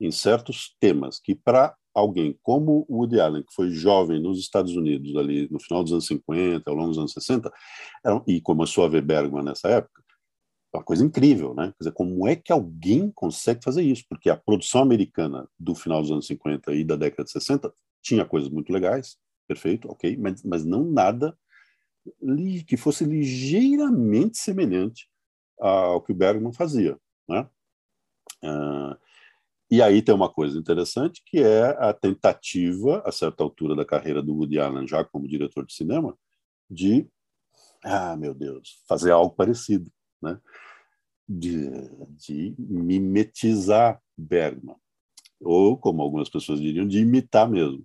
[0.00, 5.14] em certos temas que para alguém como Woody Allen, que foi jovem nos Estados Unidos,
[5.16, 7.52] ali no final dos anos 50, ao longo dos anos 60,
[8.26, 10.02] e começou a ver Bergman nessa época,
[10.74, 11.66] é uma coisa incrível, né?
[11.66, 14.04] Quer dizer, como é que alguém consegue fazer isso?
[14.08, 18.24] Porque a produção americana do final dos anos 50 e da década de 60 tinha
[18.24, 21.36] coisas muito legais, perfeito, ok, mas, mas não nada
[22.66, 25.08] que fosse ligeiramente semelhante
[25.58, 27.48] ao que o Bergman fazia, né?
[28.42, 28.96] Uh,
[29.74, 34.22] E aí tem uma coisa interessante que é a tentativa, a certa altura da carreira
[34.22, 36.16] do Woody Allen, já como diretor de cinema,
[36.70, 37.08] de,
[37.82, 39.90] ah, meu Deus, fazer algo parecido,
[40.22, 40.40] né?
[41.28, 41.68] De,
[42.10, 44.76] de mimetizar Bergman,
[45.40, 47.84] ou, como algumas pessoas diriam, de imitar mesmo.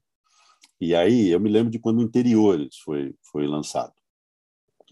[0.80, 3.96] E aí eu me lembro de quando Interiores foi, foi lançado.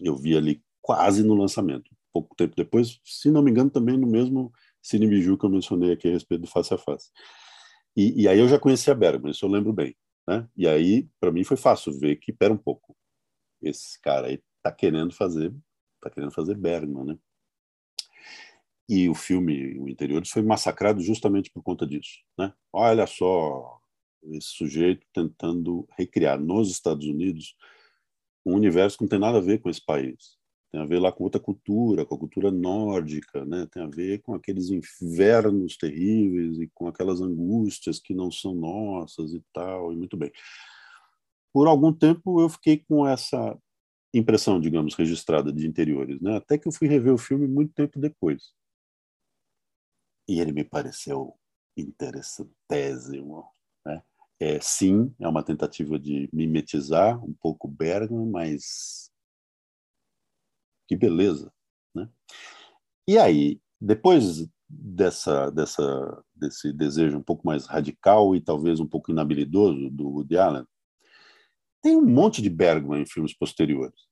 [0.00, 4.08] Eu vi ali quase no lançamento, pouco tempo depois, se não me engano, também no
[4.08, 4.52] mesmo
[4.88, 7.10] Cine Biju que eu mencionei aqui a respeito do Face a Face.
[7.94, 9.94] E, e aí eu já conhecia Bergman, isso eu lembro bem.
[10.26, 10.48] Né?
[10.56, 12.96] E aí, para mim, foi fácil ver que, pera um pouco,
[13.60, 15.54] esse cara aí tá querendo fazer,
[16.00, 17.18] tá querendo fazer Bergman, né?
[18.88, 22.54] E o filme, o Interiores, foi massacrado justamente por conta disso, né?
[22.72, 23.78] Olha só,
[24.22, 27.54] esse sujeito tentando recriar nos Estados Unidos
[28.46, 30.37] um universo que não tem nada a ver com esse país
[30.70, 33.66] tem a ver lá com outra cultura, com a cultura nórdica, né?
[33.72, 39.32] tem a ver com aqueles invernos terríveis e com aquelas angústias que não são nossas
[39.32, 40.30] e tal, e muito bem.
[41.52, 43.58] Por algum tempo eu fiquei com essa
[44.12, 46.36] impressão, digamos, registrada de interiores, né?
[46.36, 48.52] até que eu fui rever o filme muito tempo depois.
[50.28, 51.34] E ele me pareceu
[51.76, 53.46] interessantésimo.
[53.86, 54.02] Né?
[54.38, 59.10] É, sim, é uma tentativa de mimetizar um pouco Bergman, mas
[60.88, 61.52] que beleza,
[61.94, 62.08] né?
[63.06, 69.12] E aí, depois dessa, dessa, desse desejo um pouco mais radical e talvez um pouco
[69.12, 70.64] inabilidoso do Woody Allen,
[71.82, 74.08] tem um monte de Bergman em filmes posteriores.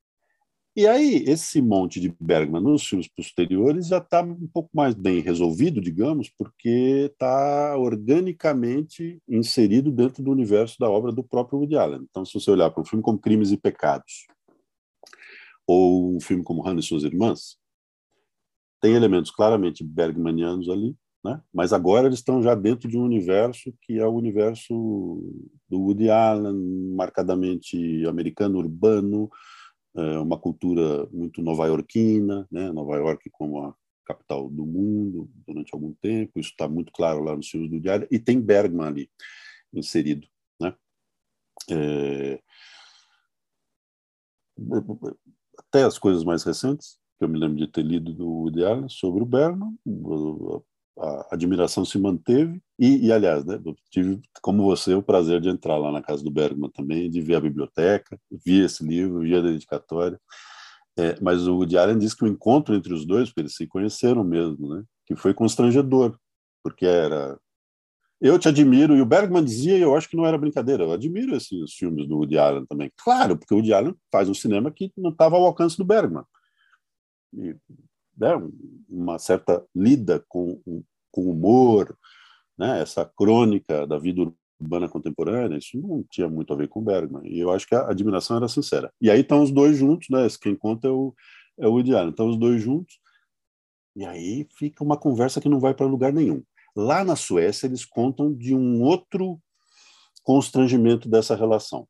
[0.75, 5.21] E aí, esse monte de Bergman nos filmes posteriores já está um pouco mais bem
[5.21, 12.05] resolvido, digamos, porque está organicamente inserido dentro do universo da obra do próprio Woody Allen.
[12.07, 14.27] Então, se você olhar para um filme como Crimes e Pecados,
[15.67, 17.57] ou um filme como Hannah e suas irmãs,
[18.81, 21.41] tem elementos claramente bergmanianos ali, né?
[21.53, 24.73] mas agora eles estão já dentro de um universo que é o universo
[25.67, 29.29] do Woody Allen, marcadamente americano, urbano,
[29.95, 32.71] é, uma cultura muito nova-iorquina, né?
[32.71, 33.75] Nova York como a
[34.05, 37.89] capital do mundo durante algum tempo, isso está muito claro lá nos filmes do Woody
[37.89, 39.09] Allen, e tem Bergman ali
[39.73, 40.27] inserido.
[40.61, 40.73] Né?
[41.69, 42.39] É
[45.69, 48.89] até as coisas mais recentes, que eu me lembro de ter lido do Woody Allen
[48.89, 49.75] sobre o Berman,
[50.99, 53.59] a admiração se manteve e, e, aliás, né,
[53.91, 57.35] tive, como você, o prazer de entrar lá na casa do Bergman também, de ver
[57.35, 60.19] a biblioteca, vi esse livro, vi a dedicatória,
[60.97, 63.67] é, mas o Woody Allen disse que o encontro entre os dois, porque eles se
[63.67, 66.17] conheceram mesmo, né, que foi constrangedor,
[66.63, 67.39] porque era
[68.19, 70.91] eu te admiro, e o Bergman dizia, e eu acho que não era brincadeira, eu
[70.91, 72.91] admiro esses filmes do Woody Allen também.
[72.97, 76.23] Claro, porque o Woody Allen faz um cinema que não estava ao alcance do Bergman.
[77.33, 77.55] E,
[78.17, 78.29] né,
[78.89, 80.59] uma certa lida com,
[81.11, 81.95] com humor,
[82.57, 86.83] né, essa crônica da vida urbana contemporânea, isso não tinha muito a ver com o
[86.83, 87.27] Bergman.
[87.27, 88.91] E eu acho que a admiração era sincera.
[88.99, 91.13] E aí estão os dois juntos, né, quem conta é o,
[91.59, 92.09] é o Woody Allen.
[92.09, 92.99] Estão os dois juntos,
[93.95, 96.43] e aí fica uma conversa que não vai para lugar nenhum.
[96.77, 99.41] Lá na Suécia, eles contam de um outro
[100.21, 101.87] constrangimento dessa relação.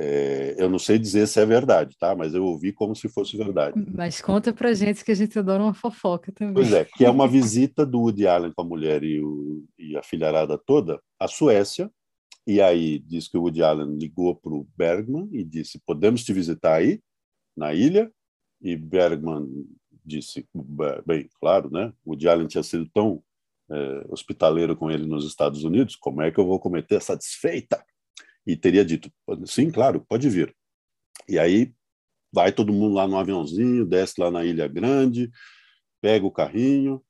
[0.00, 2.14] É, eu não sei dizer se é verdade, tá?
[2.14, 3.74] Mas eu ouvi como se fosse verdade.
[3.92, 6.54] Mas conta pra gente que a gente adora uma fofoca também.
[6.54, 9.96] Pois é, que é uma visita do Woody Allen com a mulher e, o, e
[9.96, 11.90] a filharada toda à Suécia.
[12.46, 16.32] E aí diz que o Woody Allen ligou para o Bergman e disse: podemos te
[16.32, 17.00] visitar aí,
[17.56, 18.08] na ilha?
[18.62, 19.48] E Bergman
[20.04, 20.46] disse:
[21.04, 21.92] bem, claro, né?
[22.04, 23.20] O Woody Allen tinha sido tão
[23.70, 27.84] é, hospitaleiro com ele nos Estados Unidos, como é que eu vou cometer essa desfeita?
[28.46, 29.12] E teria dito,
[29.46, 30.56] sim, claro, pode vir.
[31.28, 31.74] E aí
[32.32, 35.30] vai todo mundo lá no aviãozinho, desce lá na Ilha Grande,
[36.00, 37.04] pega o carrinho,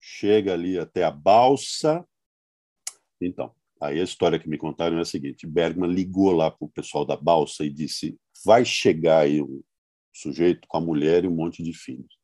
[0.00, 2.04] chega ali até a balsa.
[3.20, 6.70] Então, aí a história que me contaram é a seguinte: Bergman ligou lá para o
[6.70, 9.62] pessoal da balsa e disse: vai chegar aí um
[10.12, 12.19] sujeito com a mulher e um monte de filhos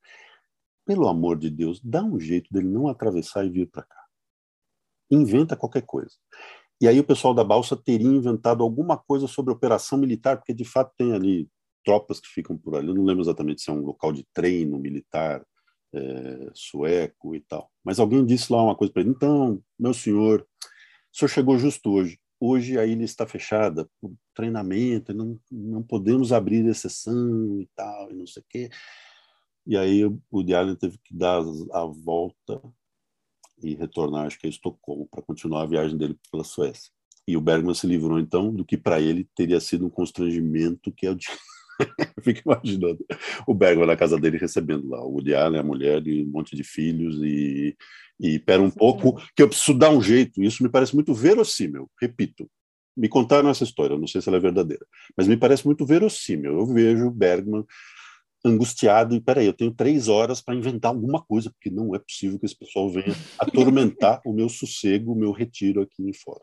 [0.87, 4.05] pelo amor de Deus, dá um jeito dele não atravessar e vir para cá.
[5.11, 6.14] Inventa qualquer coisa.
[6.81, 10.64] E aí o pessoal da Balsa teria inventado alguma coisa sobre operação militar, porque de
[10.64, 11.49] fato tem ali
[11.85, 12.88] tropas que ficam por ali.
[12.88, 15.44] Eu não lembro exatamente se é um local de treino militar
[15.94, 17.70] é, sueco e tal.
[17.85, 21.90] Mas alguém disse lá uma coisa para ele: então, meu senhor, o senhor chegou justo
[21.90, 22.18] hoje.
[22.38, 28.14] Hoje a ilha está fechada por treinamento, não, não podemos abrir exceção e tal, e
[28.14, 28.68] não sei o quê.
[29.66, 32.62] E aí o Diário teve que dar a volta
[33.62, 36.92] e retornar, acho que a Estocolmo, para continuar a viagem dele pela Suécia.
[37.26, 41.07] E o Bergman se livrou, então, do que para ele teria sido um constrangimento, que
[41.07, 41.26] é o de
[42.16, 43.05] Eu fico imaginando
[43.46, 46.57] o Bergman na casa dele recebendo lá o Woody Allen, a mulher e um monte
[46.57, 47.76] de filhos e,
[48.18, 50.42] e pera um pouco que eu preciso dar um jeito.
[50.42, 52.48] Isso me parece muito verossímil, repito.
[52.96, 56.52] Me contaram essa história, não sei se ela é verdadeira, mas me parece muito verossímil.
[56.52, 57.64] Eu vejo Bergman
[58.46, 62.38] angustiado e peraí, eu tenho três horas para inventar alguma coisa, porque não é possível
[62.38, 66.42] que esse pessoal venha atormentar o meu sossego, o meu retiro aqui fora.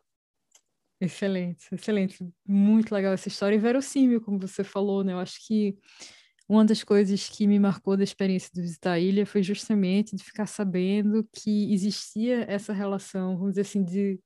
[1.00, 2.26] Excelente, excelente.
[2.48, 5.13] Muito legal essa história e verossímil, como você falou, né?
[5.13, 5.76] Eu acho que
[6.48, 10.24] uma das coisas que me marcou da experiência de visitar a ilha foi justamente de
[10.24, 14.20] ficar sabendo que existia essa relação, vamos dizer assim, de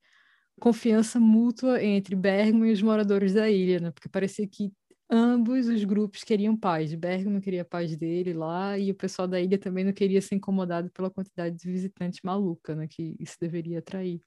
[0.60, 3.92] confiança mútua entre Bergman e os moradores da ilha, né?
[3.92, 4.72] Porque parecia que
[5.10, 6.94] ambos os grupos queriam paz.
[6.94, 10.36] Bergman queria a paz dele lá e o pessoal da ilha também não queria ser
[10.36, 12.88] incomodado pela quantidade de visitantes maluca, né?
[12.88, 14.22] Que isso deveria atrair.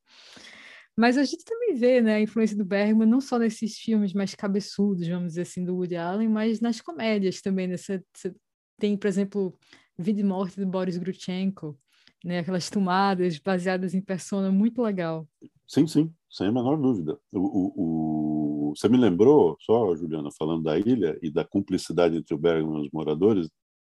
[0.97, 4.35] Mas a gente também vê né, a influência do Bergman não só nesses filmes mais
[4.35, 7.67] cabeçudos, vamos dizer assim, do Woody Allen, mas nas comédias também.
[7.67, 7.77] Né?
[7.77, 8.35] Você, você
[8.79, 9.57] tem, por exemplo,
[9.99, 11.79] Vida e Morte do Boris Grutchenko,
[12.25, 12.41] né?
[12.41, 15.27] aquelas tomadas baseadas em persona, muito legal.
[15.67, 17.19] Sim, sim, sem a menor dúvida.
[17.33, 18.30] O, o...
[18.75, 22.87] Você me lembrou, só, Juliana, falando da ilha e da cumplicidade entre o Bergman e
[22.87, 23.49] os moradores,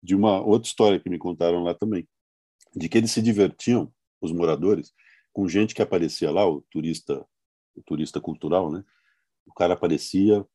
[0.02, 2.06] de uma outra história que me contaram lá também,
[2.74, 4.92] de que eles se divertiam, os moradores,
[5.32, 7.24] com gente que aparecia lá, o turista,
[7.74, 8.84] o turista cultural, né?
[9.46, 10.46] O cara aparecia,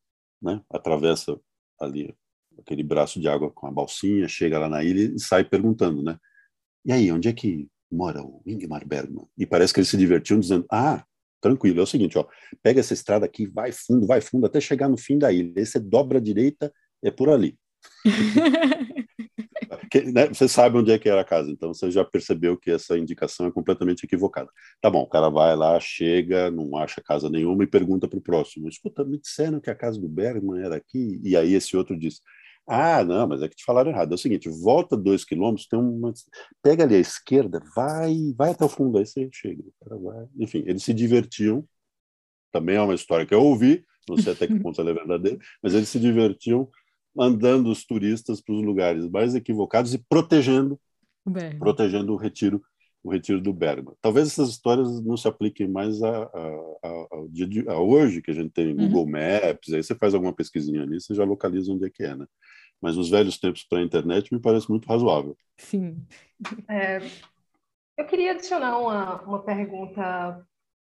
[0.42, 0.62] né?
[0.70, 1.40] Atravessa
[1.80, 2.16] ali
[2.60, 6.20] aquele braço de água com a balsinha, chega lá na ilha e sai perguntando, né?
[6.86, 9.28] E aí, onde é que mora o Ingmar Bergman?
[9.38, 11.06] E parece que eles se divertiam dizendo: "Ah,
[11.48, 12.26] tranquilo, é o seguinte, ó,
[12.62, 15.54] pega essa estrada aqui, vai fundo, vai fundo até chegar no fim da ilha.
[15.56, 16.72] Aí você dobra a direita,
[17.04, 17.58] é por ali.
[19.90, 22.72] que, né, você sabe onde é que era a casa, então você já percebeu que
[22.72, 24.50] essa indicação é completamente equivocada.
[24.82, 28.22] Tá bom, o cara vai lá, chega, não acha casa nenhuma e pergunta para o
[28.22, 31.98] próximo: escuta, me disseram que a casa do Bergman era aqui, e aí esse outro
[31.98, 32.22] diz:
[32.68, 34.12] ah, não, mas é que te falaram errado.
[34.12, 36.14] É o seguinte: volta dois quilômetros, tem uma.
[36.62, 39.64] Pega ali à esquerda, vai, vai até o fundo, aí você chega.
[40.38, 41.66] Enfim, eles se divertiam.
[42.52, 45.38] Também é uma história que eu ouvi, não sei até que ponto ela é verdadeira,
[45.62, 46.70] mas eles se divertiam
[47.16, 50.80] mandando os turistas para os lugares mais equivocados e protegendo
[51.60, 52.62] protegendo o retiro
[53.04, 53.96] o retiro do Bergman.
[54.02, 56.30] Talvez essas histórias não se apliquem mais a, a,
[56.84, 58.76] a, de, a hoje, que a gente tem uhum.
[58.76, 62.16] Google Maps, aí você faz alguma pesquisinha ali, você já localiza onde é que é,
[62.16, 62.26] né?
[62.82, 65.36] Mas nos velhos tempos para a internet me parece muito razoável.
[65.58, 66.06] Sim.
[66.70, 67.00] É,
[67.98, 70.46] eu queria adicionar uma, uma pergunta,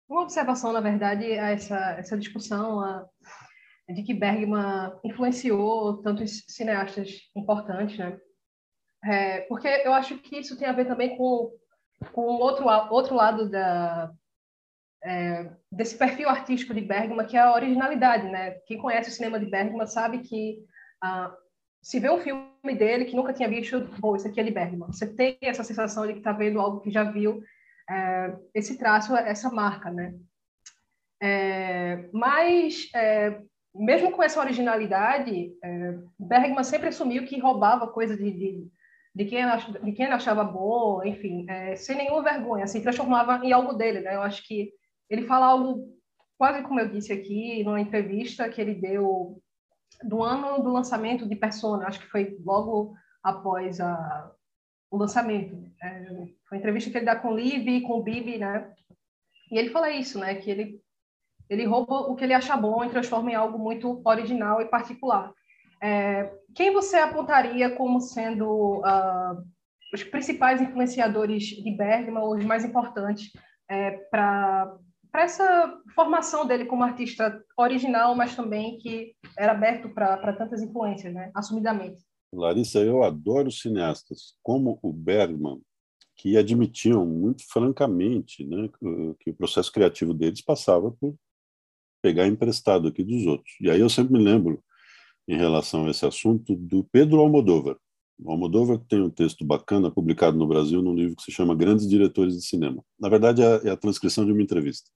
[0.10, 3.08] uma observação, na verdade, a essa, essa discussão, a,
[3.90, 8.20] de que Bergman influenciou tantos cineastas importantes, né?
[9.06, 11.52] É, porque eu acho que isso tem a ver também com
[12.12, 14.12] com outro outro lado da
[15.04, 18.52] é, desse perfil artístico de Bergman, que é a originalidade, né?
[18.66, 20.64] Quem conhece o cinema de Bergman sabe que
[21.88, 24.88] se vê um filme dele que nunca tinha visto, pô, isso aqui é Bergman.
[24.88, 27.42] Você tem essa sensação de que está vendo algo que já viu,
[27.90, 30.14] é, esse traço, essa marca, né?
[31.24, 33.40] É, mas é,
[33.74, 38.68] mesmo com essa originalidade, é, Bergman sempre assumiu que roubava coisa de, de,
[39.16, 43.54] de, quem, ele, de quem achava bom, enfim, é, sem nenhuma vergonha, assim, transformava em
[43.54, 44.14] algo dele, né?
[44.14, 44.74] Eu acho que
[45.10, 45.88] ele fala algo,
[46.38, 49.42] quase como eu disse aqui, numa entrevista que ele deu
[50.04, 54.32] do ano do lançamento de Persona, acho que foi logo após a,
[54.92, 55.56] o lançamento.
[55.82, 56.06] É,
[56.48, 58.72] foi uma entrevista que ele dá com o Liv e com o Bibi, né?
[59.52, 60.36] E ele fala isso, né?
[60.36, 60.82] Que ele
[61.50, 65.32] ele rouba o que ele acha bom e transforma em algo muito original e particular.
[65.82, 69.42] É, quem você apontaria como sendo uh,
[69.94, 73.32] os principais influenciadores de Bergman, ou os mais importantes
[73.70, 74.76] é, para
[75.18, 81.32] essa formação dele como artista original, mas também que era aberto para tantas influências, né?
[81.36, 82.02] assumidamente?
[82.34, 85.62] Larissa, eu adoro cineastas como o Bergman,
[86.16, 88.70] que admitiam muito francamente né,
[89.20, 91.16] que o processo criativo deles passava por
[92.02, 93.56] pegar emprestado aqui dos outros.
[93.62, 94.64] E aí eu sempre me lembro,
[95.28, 97.78] em relação a esse assunto, do Pedro Almodóvar.
[98.20, 101.88] O Almodóvar tem um texto bacana publicado no Brasil num livro que se chama Grandes
[101.88, 102.84] Diretores de Cinema.
[103.00, 104.90] Na verdade, é, é a transcrição de uma entrevista.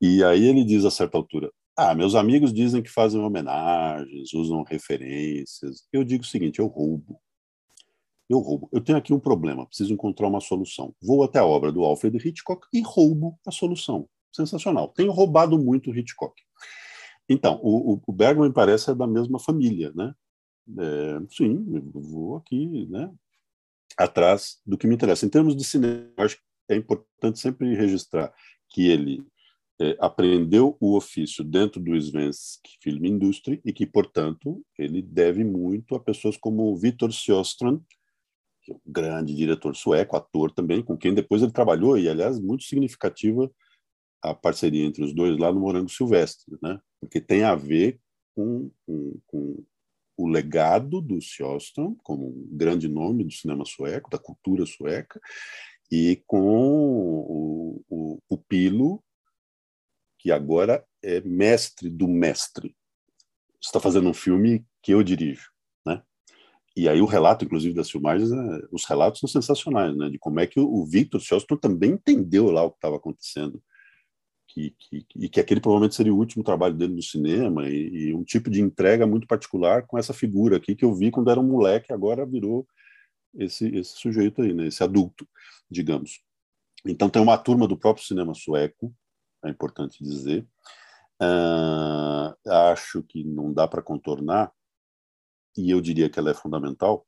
[0.00, 4.62] E aí ele diz a certa altura: Ah, meus amigos dizem que fazem homenagens, usam
[4.64, 5.86] referências.
[5.92, 7.20] Eu digo o seguinte: eu roubo.
[8.28, 8.68] Eu roubo.
[8.72, 10.92] Eu tenho aqui um problema, preciso encontrar uma solução.
[11.00, 14.88] Vou até a obra do Alfred Hitchcock e roubo a solução sensacional.
[14.88, 16.34] Tenho roubado muito Hitchcock.
[17.28, 20.12] Então, o, o Bergman parece é da mesma família, né?
[20.78, 23.12] É, sim, vou aqui, né?
[23.96, 25.24] Atrás do que me interessa.
[25.24, 28.32] Em termos de cinema, acho que é importante sempre registrar
[28.68, 29.24] que ele
[29.80, 35.94] é, aprendeu o ofício dentro do Svensk Film Industry e que, portanto, ele deve muito
[35.94, 37.80] a pessoas como Victor Sjöstrand,
[38.62, 42.40] que é um grande diretor sueco, ator também, com quem depois ele trabalhou e, aliás,
[42.40, 43.50] muito significativa
[44.22, 46.80] a parceria entre os dois lá no Morango Silvestre, né?
[47.00, 48.00] Porque tem a ver
[48.34, 49.64] com, com, com
[50.16, 55.20] o legado do Sjöstrand como um grande nome do cinema sueco, da cultura sueca,
[55.90, 58.18] e com o, o,
[60.18, 62.74] que agora é mestre do mestre.
[63.62, 65.50] Está fazendo um filme que eu dirijo,
[65.86, 66.02] né?
[66.76, 70.10] E aí o relato, inclusive, das filmagens, é, os relatos são sensacionais, né?
[70.10, 73.62] De como é que o, Victor Sjöstrand também entendeu lá o que estava acontecendo
[74.56, 78.14] que, que, e que aquele provavelmente seria o último trabalho dele no cinema e, e,
[78.14, 81.38] um tipo de entrega muito particular com essa figura aqui que eu vi quando era
[81.38, 82.66] um moleque, agora virou
[83.34, 85.28] esse, esse sujeito aí, né, esse adulto,
[85.70, 86.22] digamos.
[86.86, 88.94] Então tem uma turma do próprio cinema sueco,
[89.44, 90.46] é importante dizer.
[91.20, 94.50] Uh, acho que não dá para contornar,
[95.56, 97.06] e eu diria que ela é fundamental,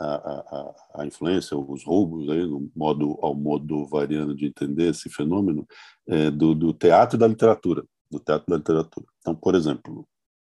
[0.00, 5.10] a, a, a, influência, os roubos, aí, no modo, ao modo variando de entender esse
[5.10, 5.66] fenômeno,
[6.08, 7.84] é, do, do, teatro e da literatura.
[8.10, 9.06] Do teatro da literatura.
[9.20, 10.08] Então, por exemplo,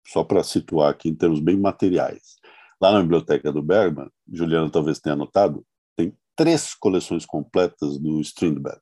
[0.05, 2.35] só para situar aqui em termos bem materiais,
[2.79, 8.81] lá na biblioteca do Bergman, Juliana talvez tenha anotado, tem três coleções completas do Strindberg.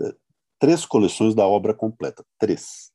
[0.00, 0.14] É,
[0.58, 2.24] três coleções da obra completa.
[2.38, 2.89] Três.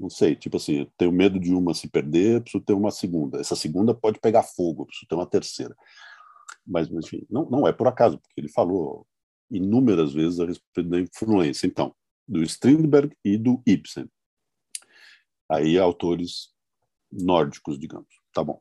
[0.00, 3.38] Não sei, tipo assim, eu tenho medo de uma se perder, preciso ter uma segunda.
[3.38, 5.76] Essa segunda pode pegar fogo, preciso ter uma terceira.
[6.66, 9.06] Mas, enfim, não, não é por acaso, porque ele falou
[9.50, 11.94] inúmeras vezes a respeito da influência, então,
[12.26, 14.08] do Strindberg e do Ibsen.
[15.50, 16.48] Aí, autores
[17.12, 18.08] nórdicos, digamos.
[18.32, 18.58] Tá bom.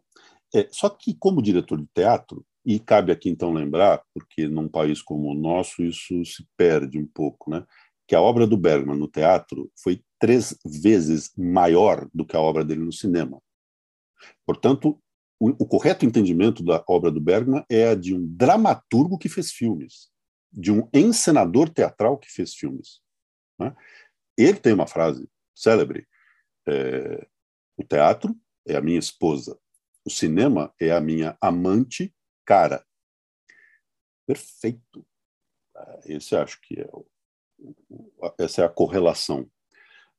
[0.53, 5.01] É, só que, como diretor de teatro, e cabe aqui então lembrar, porque num país
[5.01, 7.65] como o nosso isso se perde um pouco, né?
[8.09, 12.63] que a obra do Bergman no teatro foi três vezes maior do que a obra
[12.63, 13.41] dele no cinema.
[14.45, 15.01] Portanto,
[15.39, 19.51] o, o, correto entendimento da obra do Bergman é a de um dramaturgo que fez
[19.51, 20.11] filmes,
[20.51, 23.01] de um encenador teatral que fez filmes.
[23.57, 23.73] Né?
[24.37, 26.05] Ele tem uma frase célebre:
[26.67, 27.25] é,
[27.77, 28.35] o teatro
[28.67, 29.57] é a minha esposa,
[30.05, 32.13] o cinema é a minha amante
[32.45, 32.85] cara.
[34.27, 35.05] Perfeito.
[36.05, 37.05] Esse acho que é o,
[38.37, 39.49] essa é a correlação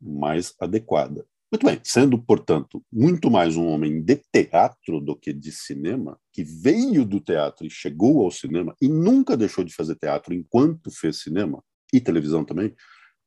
[0.00, 1.26] mais adequada.
[1.52, 6.44] Muito bem, sendo, portanto, muito mais um homem de teatro do que de cinema, que
[6.44, 11.20] veio do teatro e chegou ao cinema e nunca deixou de fazer teatro enquanto fez
[11.20, 12.72] cinema, e televisão também,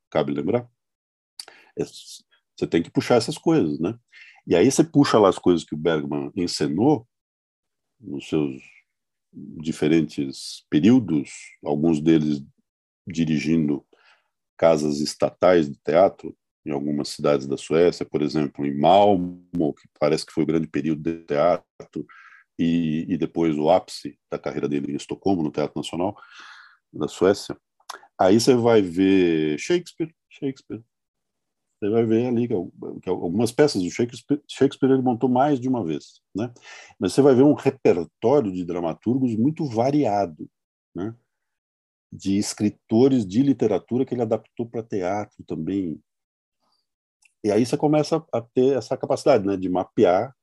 [0.09, 0.69] cabe lembrar,
[1.77, 3.97] é, você tem que puxar essas coisas, né?
[4.47, 7.05] E aí você puxa lá as coisas que o Bergman encenou
[7.99, 8.61] nos seus
[9.33, 11.29] diferentes períodos,
[11.63, 12.41] alguns deles
[13.05, 13.85] dirigindo
[14.57, 16.33] casas estatais de teatro
[16.65, 20.67] em algumas cidades da Suécia, por exemplo, em Malmo, que parece que foi o grande
[20.67, 22.05] período de teatro,
[22.57, 26.15] e, e depois o ápice da carreira dele em Estocolmo, no Teatro Nacional
[26.91, 27.57] da Suécia.
[28.19, 30.83] Aí você vai ver Shakespeare, Shakespeare.
[31.79, 35.83] Você vai ver ali que algumas peças do Shakespeare, Shakespeare ele montou mais de uma
[35.83, 36.53] vez, né?
[36.97, 40.47] Mas você vai ver um repertório de dramaturgos muito variado,
[40.95, 41.13] né?
[42.13, 45.99] de escritores de literatura que ele adaptou para teatro também.
[47.43, 50.33] E aí você começa a ter essa capacidade né, de mapear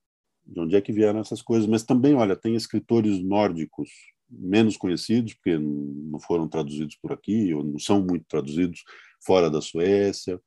[0.45, 1.67] de onde é que vieram essas coisas.
[1.69, 3.89] Mas também, olha, tem escritores nórdicos
[4.29, 8.85] menos conhecidos, porque não foram traduzidos por aqui, ou não são muito traduzidos
[9.25, 10.41] fora da Suécia.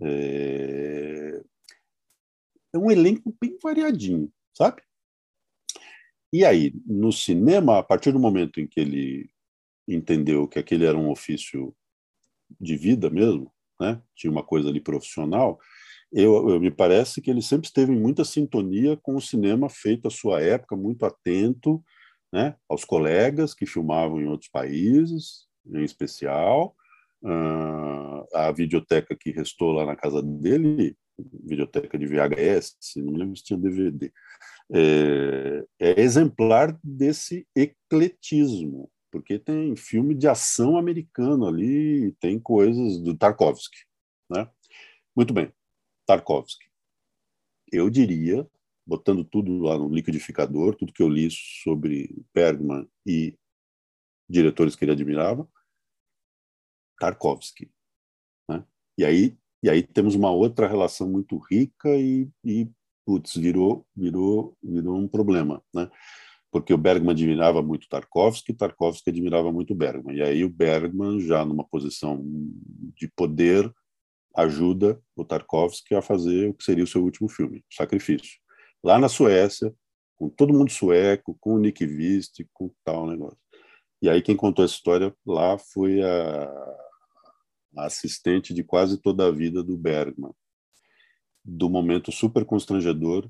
[0.00, 1.42] É,
[2.74, 4.82] é um elenco bem variadinho, sabe?
[6.32, 9.30] E aí, no cinema, a partir do momento em que ele
[9.88, 11.74] entendeu que aquele era um ofício
[12.60, 14.02] de vida mesmo, né?
[14.14, 15.58] Tinha uma coisa ali profissional.
[16.18, 20.08] Eu, eu, me parece que ele sempre esteve em muita sintonia com o cinema feito
[20.08, 21.84] à sua época, muito atento,
[22.32, 22.56] né?
[22.66, 26.74] Aos colegas que filmavam em outros países, em especial.
[27.22, 30.96] Uh, a videoteca que restou lá na casa dele,
[31.44, 34.10] videoteca de VHS, não me lembro se tinha DVD,
[34.72, 43.14] é, é exemplar desse ecletismo, porque tem filme de ação americano ali, tem coisas do
[43.14, 43.78] Tarkovsky,
[44.30, 44.48] né?
[45.14, 45.50] Muito bem,
[46.06, 46.66] Tarkovsky.
[47.70, 48.48] Eu diria,
[48.86, 53.36] botando tudo lá no liquidificador, tudo que eu li sobre Bergman e
[54.28, 55.48] diretores que ele admirava,
[56.98, 57.70] Tarkovsky.
[58.48, 58.64] Né?
[58.98, 62.70] E aí e aí temos uma outra relação muito rica e, e
[63.04, 65.90] putz, virou virou virou um problema, né?
[66.52, 70.16] porque o Bergman admirava muito Tarkovsky, Tarkovsky admirava muito Bergman.
[70.16, 72.24] E aí o Bergman, já numa posição
[72.94, 73.70] de poder,
[74.36, 78.38] ajuda o Tarkovsky a fazer o que seria o seu último filme, Sacrifício.
[78.84, 79.74] Lá na Suécia,
[80.16, 83.38] com todo mundo sueco, com o Nick Vist, com tal negócio.
[84.02, 86.44] E aí quem contou essa história lá foi a,
[87.78, 90.32] a assistente de quase toda a vida do Bergman,
[91.44, 93.28] do momento super constrangedor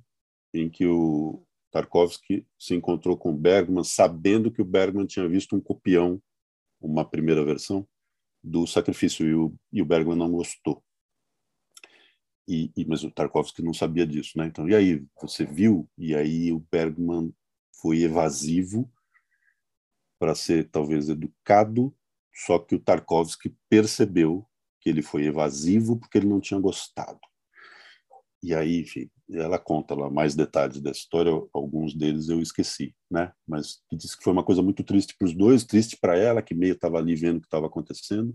[0.53, 5.55] em que o Tarkovsky se encontrou com o Bergman, sabendo que o Bergman tinha visto
[5.55, 6.21] um copião,
[6.81, 7.87] uma primeira versão,
[8.43, 10.83] do Sacrifício, e o, e o Bergman não gostou.
[12.49, 14.47] E, e, mas o Tarkovsky não sabia disso, né?
[14.47, 15.89] Então, e aí, você viu?
[15.99, 17.35] E aí o Bergman
[17.81, 18.91] foi evasivo
[20.19, 21.95] para ser talvez educado,
[22.33, 24.47] só que o Tarkovsky percebeu
[24.81, 27.21] que ele foi evasivo porque ele não tinha gostado.
[28.43, 33.33] E aí, enfim, ela conta lá mais detalhes dessa história, alguns deles eu esqueci, né?
[33.47, 36.43] Mas que disse que foi uma coisa muito triste para os dois, triste para ela,
[36.43, 38.35] que meio estava ali vendo o que estava acontecendo.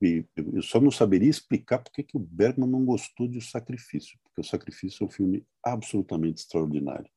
[0.00, 4.18] E eu só não saberia explicar porque que o Bergman não gostou de O Sacrifício,
[4.22, 7.10] porque O Sacrifício é um filme absolutamente extraordinário.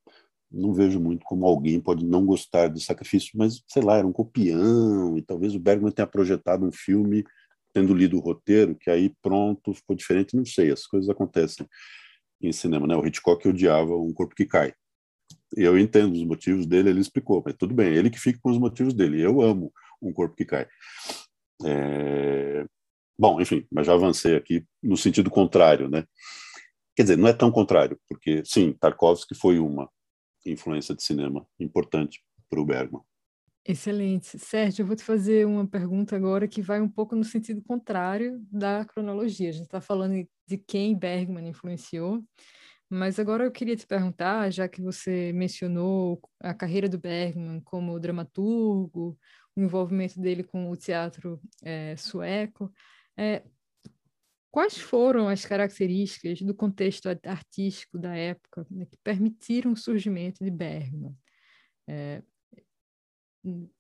[0.52, 4.12] Não vejo muito como alguém pode não gostar de Sacrifício, mas sei lá, era um
[4.12, 7.24] copião, e talvez o Bergman tenha projetado um filme
[7.74, 11.66] tendo lido o roteiro, que aí pronto, ficou diferente, não sei, as coisas acontecem
[12.42, 12.96] em cinema, né?
[12.96, 14.74] O Hitchcock odiava Um Corpo que Cai.
[15.56, 18.58] Eu entendo os motivos dele, ele explicou, mas tudo bem, ele que fica com os
[18.58, 19.22] motivos dele.
[19.22, 19.72] Eu amo
[20.02, 20.68] Um Corpo que Cai.
[21.66, 22.66] É...
[23.18, 26.06] Bom, enfim, mas já avancei aqui no sentido contrário, né?
[26.96, 29.90] Quer dizer, não é tão contrário, porque sim, Tarkovsky foi uma
[30.46, 33.02] influência de cinema importante para o Bergman.
[33.64, 34.40] Excelente.
[34.40, 38.44] Sérgio, eu vou te fazer uma pergunta agora que vai um pouco no sentido contrário
[38.52, 39.50] da cronologia.
[39.50, 42.24] A gente está falando de quem Bergman influenciou,
[42.90, 48.00] mas agora eu queria te perguntar, já que você mencionou a carreira do Bergman como
[48.00, 49.18] dramaturgo,
[49.56, 52.72] o envolvimento dele com o teatro é, sueco,
[53.18, 53.44] é,
[54.50, 60.52] quais foram as características do contexto artístico da época né, que permitiram o surgimento de
[60.52, 61.16] Bergman?
[61.88, 62.22] É,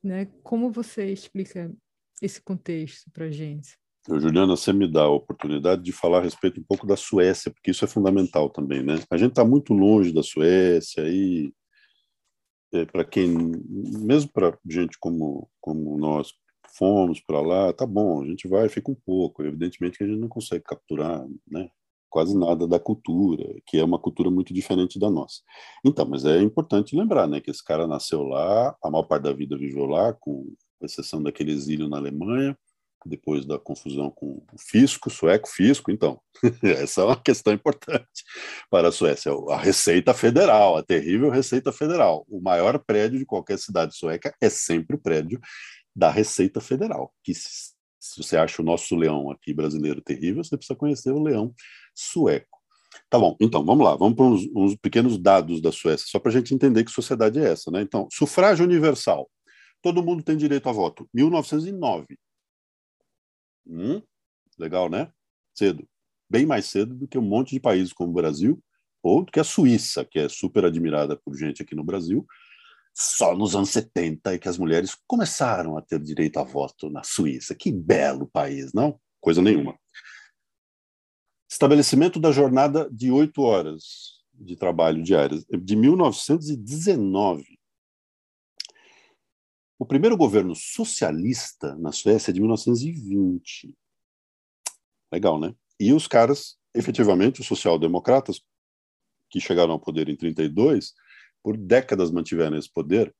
[0.03, 0.25] né?
[0.43, 1.71] Como você explica
[2.21, 3.77] esse contexto para a gente?
[4.07, 7.69] Juliana, você me dá a oportunidade de falar a respeito um pouco da Suécia, porque
[7.69, 8.95] isso é fundamental também, né?
[9.11, 11.53] A gente está muito longe da Suécia e
[12.73, 16.33] é, para quem, mesmo para gente como como nós
[16.77, 19.43] fomos para lá, tá bom, a gente vai, fica um pouco.
[19.43, 21.69] Evidentemente que a gente não consegue capturar, né?
[22.11, 25.41] quase nada da cultura, que é uma cultura muito diferente da nossa.
[25.83, 29.33] Então, mas é importante lembrar, né, que esse cara nasceu lá, a maior parte da
[29.33, 32.57] vida viveu lá, com exceção daquele exílio na Alemanha,
[33.09, 36.19] depois da confusão com o fisco, sueco fisco, então,
[36.63, 38.23] essa é uma questão importante
[38.69, 42.25] para a Suécia, a Receita Federal, a terrível Receita Federal.
[42.29, 45.39] O maior prédio de qualquer cidade sueca é sempre o prédio
[45.95, 47.71] da Receita Federal, que se
[48.17, 51.53] você acha o nosso leão aqui brasileiro terrível, você precisa conhecer o leão
[51.93, 52.59] sueco.
[53.09, 56.29] Tá bom, então vamos lá, vamos para uns, uns pequenos dados da Suécia, só para
[56.29, 57.69] a gente entender que sociedade é essa.
[57.71, 57.81] Né?
[57.81, 59.29] Então, sufrágio universal.
[59.81, 61.09] Todo mundo tem direito a voto.
[61.13, 62.05] 1909.
[63.71, 64.01] Hum,
[64.59, 65.09] legal, né?
[65.55, 65.87] Cedo.
[66.29, 68.61] Bem mais cedo do que um monte de países como o Brasil,
[69.01, 72.25] ou do que a Suíça, que é super admirada por gente aqui no Brasil.
[72.93, 77.03] Só nos anos 70 é que as mulheres começaram a ter direito a voto na
[77.03, 77.55] Suíça.
[77.55, 78.99] Que belo país, não?
[79.21, 79.79] Coisa nenhuma.
[81.49, 87.50] Estabelecimento da jornada de oito horas de trabalho diárias, de 1919.
[89.81, 93.75] O primeiro governo socialista na Suécia é de 1920.
[95.11, 95.55] Legal, né?
[95.79, 98.43] E os caras, efetivamente, os social-democratas,
[99.27, 100.93] que chegaram ao poder em 32,
[101.41, 103.11] por décadas mantiveram esse poder,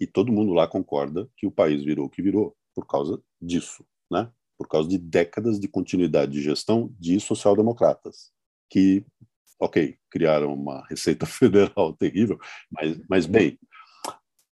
[0.00, 3.86] e todo mundo lá concorda que o país virou o que virou por causa disso,
[4.10, 4.32] né?
[4.58, 8.32] por causa de décadas de continuidade de gestão de social-democratas,
[8.68, 9.06] que,
[9.60, 12.36] ok, criaram uma receita federal terrível,
[12.68, 13.56] mas, mas bem,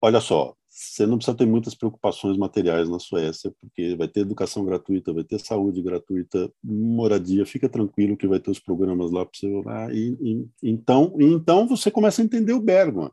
[0.00, 4.64] olha só, você não precisa ter muitas preocupações materiais na Suécia, porque vai ter educação
[4.64, 9.38] gratuita, vai ter saúde gratuita, moradia, fica tranquilo que vai ter os programas lá para
[9.38, 9.94] você olhar.
[9.94, 13.10] E, e, então, e então você começa a entender o Bergman.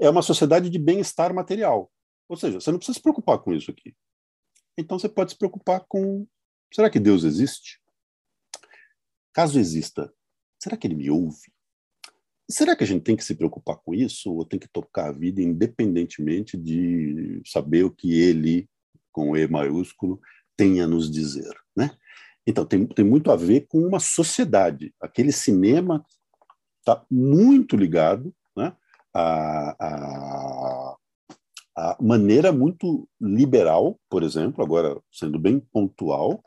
[0.00, 1.92] É uma sociedade de bem-estar material.
[2.30, 3.94] Ou seja, você não precisa se preocupar com isso aqui.
[4.78, 6.26] Então você pode se preocupar com:
[6.72, 7.78] será que Deus existe?
[9.34, 10.10] Caso exista,
[10.58, 11.52] será que ele me ouve?
[12.48, 15.12] Será que a gente tem que se preocupar com isso ou tem que tocar a
[15.12, 18.68] vida independentemente de saber o que ele,
[19.10, 20.20] com E maiúsculo,
[20.56, 21.90] tem a nos dizer, né?
[22.46, 24.94] Então, tem, tem muito a ver com uma sociedade.
[25.00, 26.04] Aquele cinema
[26.78, 28.72] está muito ligado né,
[29.12, 30.96] a,
[31.76, 36.42] a, maneira muito liberal, por exemplo, agora sendo bem pontual,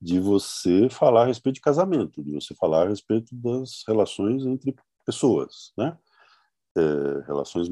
[0.00, 4.76] de você falar a respeito de casamento, de você falar a respeito das relações entre
[5.08, 5.96] pessoas, né?
[6.76, 7.66] É, relações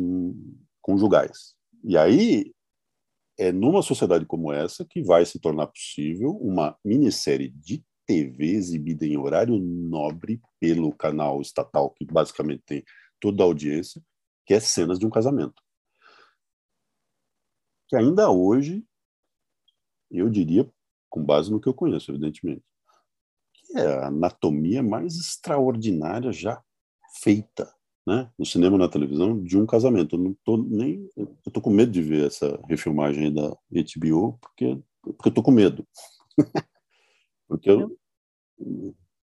[0.81, 1.55] conjugais.
[1.85, 2.51] E aí
[3.39, 9.05] é numa sociedade como essa que vai se tornar possível uma minissérie de TV exibida
[9.05, 12.83] em horário nobre pelo canal estatal, que basicamente tem
[13.21, 14.03] toda a audiência,
[14.47, 15.63] que é cenas de um casamento.
[17.87, 18.83] Que ainda hoje,
[20.11, 20.67] eu diria,
[21.11, 22.65] com base no que eu conheço, evidentemente,
[23.53, 26.63] que é a anatomia mais extraordinária já
[27.23, 27.73] feita
[28.07, 30.17] né, no cinema na televisão de um casamento.
[30.17, 34.79] Eu não tô nem eu tô com medo de ver essa refilmagem da HBO porque
[35.03, 35.87] porque eu tô com medo.
[37.49, 37.97] porque eu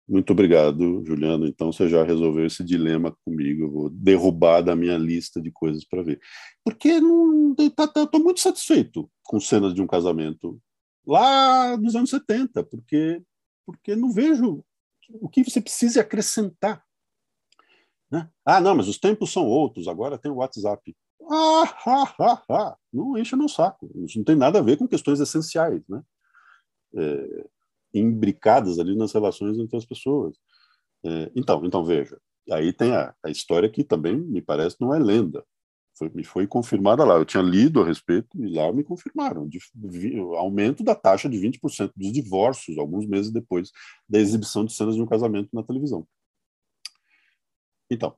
[0.08, 1.46] muito obrigado, Juliano.
[1.46, 3.64] Então você já resolveu esse dilema comigo.
[3.64, 6.18] Eu vou derrubar da minha lista de coisas para ver.
[6.64, 10.58] Porque não tá, tá, tô muito satisfeito com cenas de um casamento
[11.06, 13.22] lá dos anos 70, porque
[13.66, 14.64] porque não vejo
[15.20, 16.82] o que você precisa acrescentar
[18.10, 18.28] né?
[18.44, 20.96] Ah, não, mas os tempos são outros, agora tem o WhatsApp.
[21.30, 22.76] Ah.
[22.92, 23.90] Não enche no saco.
[23.96, 26.02] Isso não tem nada a ver com questões essenciais, né?
[26.96, 27.46] É,
[27.92, 30.36] imbricadas ali nas relações entre as pessoas.
[31.04, 32.18] É, então, então veja,
[32.50, 35.44] aí tem a, a, história que também me parece não é lenda.
[35.96, 37.16] Foi, me foi confirmada lá.
[37.16, 39.48] Eu tinha lido a respeito e lá me confirmaram.
[39.48, 39.58] De,
[40.36, 43.70] aumento da taxa de 20% dos divórcios, alguns meses depois
[44.08, 46.06] da exibição de cenas de um casamento na televisão.
[47.90, 48.16] Então,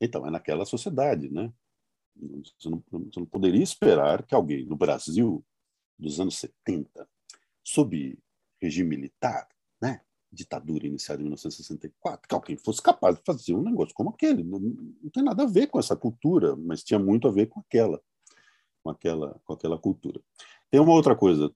[0.00, 1.52] então é naquela sociedade, né?
[2.16, 5.44] Você não, você não poderia esperar que alguém no Brasil
[5.98, 7.08] dos anos 70,
[7.62, 8.18] sob
[8.60, 9.48] regime militar,
[9.80, 10.00] né?
[10.32, 14.44] ditadura iniciada em 1964, que alguém fosse capaz de fazer um negócio como aquele.
[14.44, 17.60] Não, não, tem nada a ver com essa cultura, mas tinha muito a ver com
[17.60, 18.00] aquela,
[18.82, 20.20] com aquela, com aquela cultura.
[20.70, 21.52] Tem uma outra coisa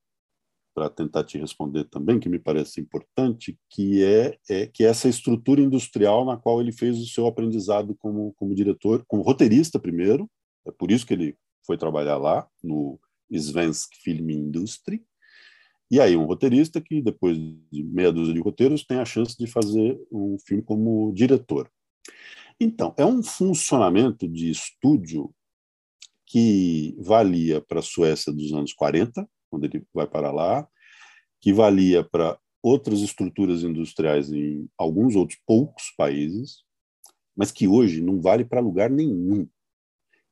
[0.75, 5.09] para tentar te responder também, que me parece importante, que é, é, que é essa
[5.09, 10.29] estrutura industrial na qual ele fez o seu aprendizado como, como diretor, como roteirista primeiro,
[10.67, 12.99] é por isso que ele foi trabalhar lá, no
[13.31, 15.03] Svensk Film Industry,
[15.91, 19.47] e aí um roteirista que, depois de meia dúzia de roteiros, tem a chance de
[19.47, 21.71] fazer um filme como diretor.
[22.59, 25.33] Então, é um funcionamento de estúdio
[26.27, 30.69] que valia para a Suécia dos anos 40, quando ele vai para lá,
[31.41, 36.65] que valia para outras estruturas industriais em alguns outros poucos países,
[37.37, 39.49] mas que hoje não vale para lugar nenhum.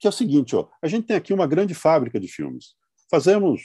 [0.00, 2.74] Que é o seguinte, ó, a gente tem aqui uma grande fábrica de filmes.
[3.10, 3.62] Fazemos,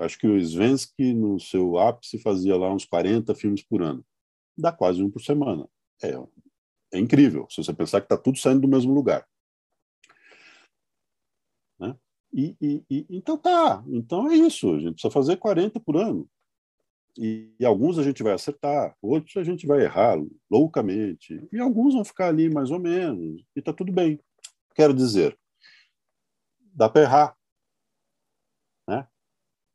[0.00, 4.04] acho que o Svensky, no seu ápice, fazia lá uns 40 filmes por ano.
[4.56, 5.68] Dá quase um por semana.
[6.02, 6.14] É,
[6.94, 9.26] é incrível, se você pensar que está tudo saindo do mesmo lugar.
[12.32, 16.28] E, e, e, então tá, então é isso, a gente precisa fazer 40 por ano.
[17.18, 20.16] E, e, alguns a gente vai acertar, outros a gente vai errar
[20.50, 24.18] loucamente, e alguns vão ficar ali mais ou menos, e tá tudo bem.
[24.74, 25.38] Quero dizer,
[26.58, 27.36] dá para errar,
[28.88, 29.06] né?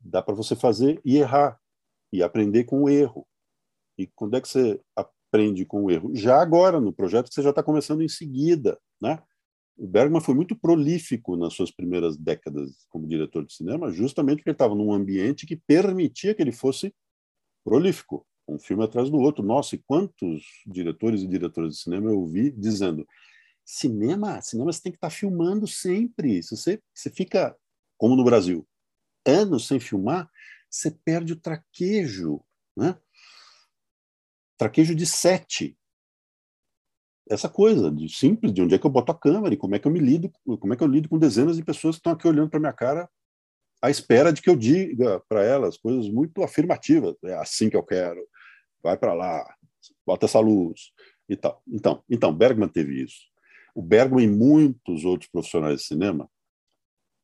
[0.00, 1.60] Dá para você fazer e errar,
[2.12, 3.24] e aprender com o erro.
[3.96, 6.14] E quando é que você aprende com o erro?
[6.14, 9.22] Já agora, no projeto que você já está começando em seguida, né?
[9.78, 14.50] O Bergman foi muito prolífico nas suas primeiras décadas como diretor de cinema, justamente porque
[14.50, 16.92] ele estava num ambiente que permitia que ele fosse
[17.64, 19.44] prolífico, um filme atrás do outro.
[19.44, 23.06] Nossa, e quantos diretores e diretoras de cinema eu ouvi dizendo:
[23.64, 26.42] cinema, cinema você tem que estar tá filmando sempre.
[26.42, 27.56] Se você, você fica,
[27.96, 28.66] como no Brasil,
[29.24, 30.28] anos sem filmar,
[30.68, 32.42] você perde o traquejo,
[32.76, 32.98] né?
[34.58, 35.77] Traquejo de sete
[37.30, 39.78] essa coisa de simples, de onde é que eu boto a câmera e como é
[39.78, 42.12] que eu me lido, como é que eu lido com dezenas de pessoas que estão
[42.12, 43.08] aqui olhando para minha cara
[43.80, 47.82] à espera de que eu diga para elas coisas muito afirmativas, é assim que eu
[47.82, 48.20] quero,
[48.82, 49.44] vai para lá,
[50.04, 50.92] bota essa luz
[51.28, 51.62] e tal.
[51.66, 53.28] Então, então Bergman teve isso.
[53.74, 56.28] O Bergman e muitos outros profissionais de cinema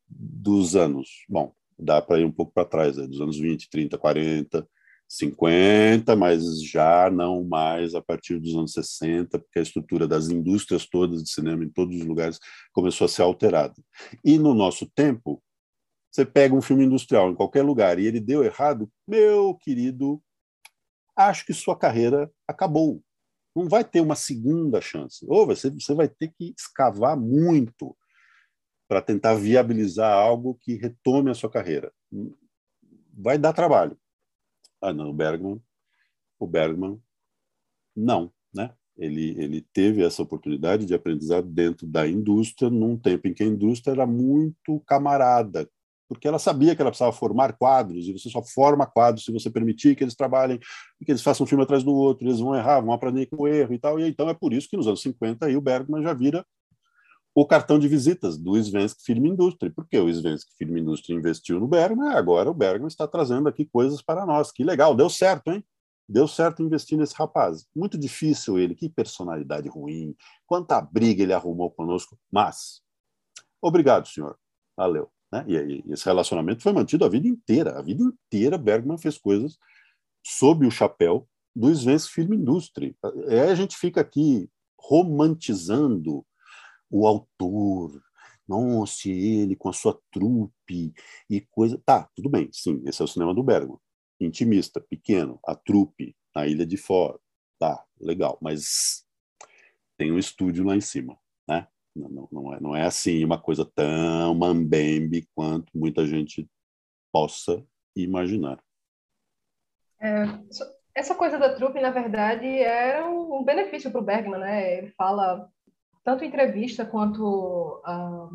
[0.09, 3.98] dos anos, bom, dá para ir um pouco para trás, né, dos anos 20, 30,
[3.98, 4.68] 40,
[5.09, 10.86] 50, mas já não mais a partir dos anos 60, porque a estrutura das indústrias
[10.86, 12.38] todas de cinema em todos os lugares
[12.72, 13.74] começou a ser alterada.
[14.24, 15.42] E no nosso tempo,
[16.11, 20.22] você pega um filme industrial em qualquer lugar e ele deu errado, meu querido,
[21.16, 23.02] acho que sua carreira acabou.
[23.55, 25.24] Não vai ter uma segunda chance.
[25.28, 27.96] Ou você, você vai ter que escavar muito
[28.88, 31.92] para tentar viabilizar algo que retome a sua carreira.
[33.12, 33.96] Vai dar trabalho
[34.91, 35.61] ah, o Bergman,
[36.39, 37.01] o Bergman,
[37.97, 38.72] não, né?
[38.97, 43.47] Ele, ele teve essa oportunidade de aprendizado dentro da indústria, num tempo em que a
[43.47, 45.68] indústria era muito camarada
[46.09, 49.51] porque ela sabia que ela precisava formar quadros, e você só forma quadros se você
[49.51, 52.80] permitir que eles trabalhem, que eles façam um filme atrás do outro, eles vão errar,
[52.80, 53.99] vão aprender com o erro e tal.
[53.99, 56.45] E então é por isso que nos anos 50 aí o Bergman já vira
[57.35, 61.66] o cartão de visitas do Svensk Film Industry, porque o Svensk Film Industry investiu no
[61.66, 64.53] Bergman, agora o Bergman está trazendo aqui coisas para nós.
[64.53, 65.64] Que legal, deu certo, hein?
[66.09, 67.66] Deu certo investir nesse rapaz.
[67.74, 70.14] Muito difícil ele, que personalidade ruim,
[70.47, 72.82] quanta briga ele arrumou conosco, mas
[73.61, 74.39] obrigado, senhor.
[74.76, 75.11] Valeu.
[75.32, 75.45] Né?
[75.49, 77.78] E, e esse relacionamento foi mantido a vida inteira.
[77.78, 79.59] A vida inteira Bergman fez coisas
[80.24, 82.97] sob o chapéu do Svensk Film Industry.
[83.26, 86.24] É, a gente fica aqui romantizando
[86.95, 88.01] o autor,
[88.47, 90.92] nossa, ele com a sua trupe
[91.28, 91.80] e coisa.
[91.84, 93.78] Tá, tudo bem, sim, esse é o cinema do Bergman
[94.20, 97.18] intimista, pequeno, a trupe, a Ilha de Fora,
[97.59, 99.05] tá, legal, mas
[99.99, 101.18] tem um estúdio lá em cima,
[101.49, 101.66] né?
[101.95, 106.49] Não, não, não, é, não é assim uma coisa tão mambembe quanto muita gente
[107.12, 107.64] possa
[107.97, 108.62] imaginar.
[110.01, 110.24] É,
[110.95, 114.78] essa coisa da trupe, na verdade, era um benefício para o Bergman, né?
[114.78, 115.49] Ele fala
[116.05, 118.30] tanto entrevista quanto uh,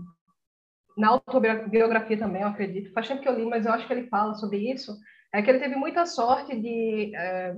[0.98, 2.92] na autobiografia também, eu acredito.
[2.92, 4.94] Faz tempo que eu li, mas eu acho que ele fala sobre isso
[5.34, 7.56] é que ele teve muita sorte de é,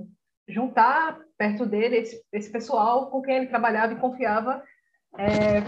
[0.48, 4.62] juntar perto dele esse, esse, pessoal com quem ele trabalhava e confiava.
[5.18, 5.60] É,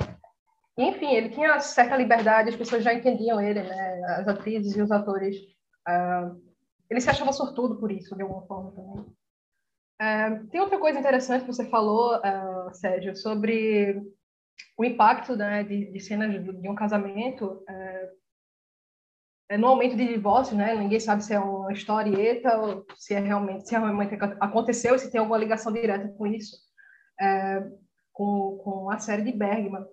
[0.76, 4.04] enfim, ele tinha certa liberdade, as pessoas já entendiam ele, né?
[4.18, 5.36] as atrizes e os atores.
[5.88, 6.42] Uh,
[6.90, 9.06] ele se achava sortudo por isso, de alguma forma também.
[10.02, 14.02] Uh, tem outra coisa interessante que você falou, uh, Sérgio, sobre
[14.76, 18.24] o impacto né, de, de cenas de, um casamento uh,
[19.48, 20.74] é, no aumento de divórcio, né?
[20.74, 25.10] Ninguém sabe se é uma historieta ou se é realmente, se é realmente aconteceu, se
[25.10, 26.56] tem alguma ligação direta com isso,
[27.20, 27.62] é,
[28.12, 29.84] com, com a série de Bergman.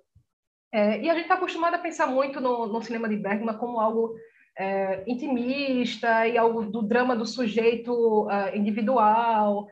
[0.74, 3.80] É, e a gente está acostumado a pensar muito no, no, cinema de Bergman como
[3.80, 4.16] algo
[4.58, 7.92] é, intimista e algo do drama do sujeito
[8.28, 9.68] uh, individual.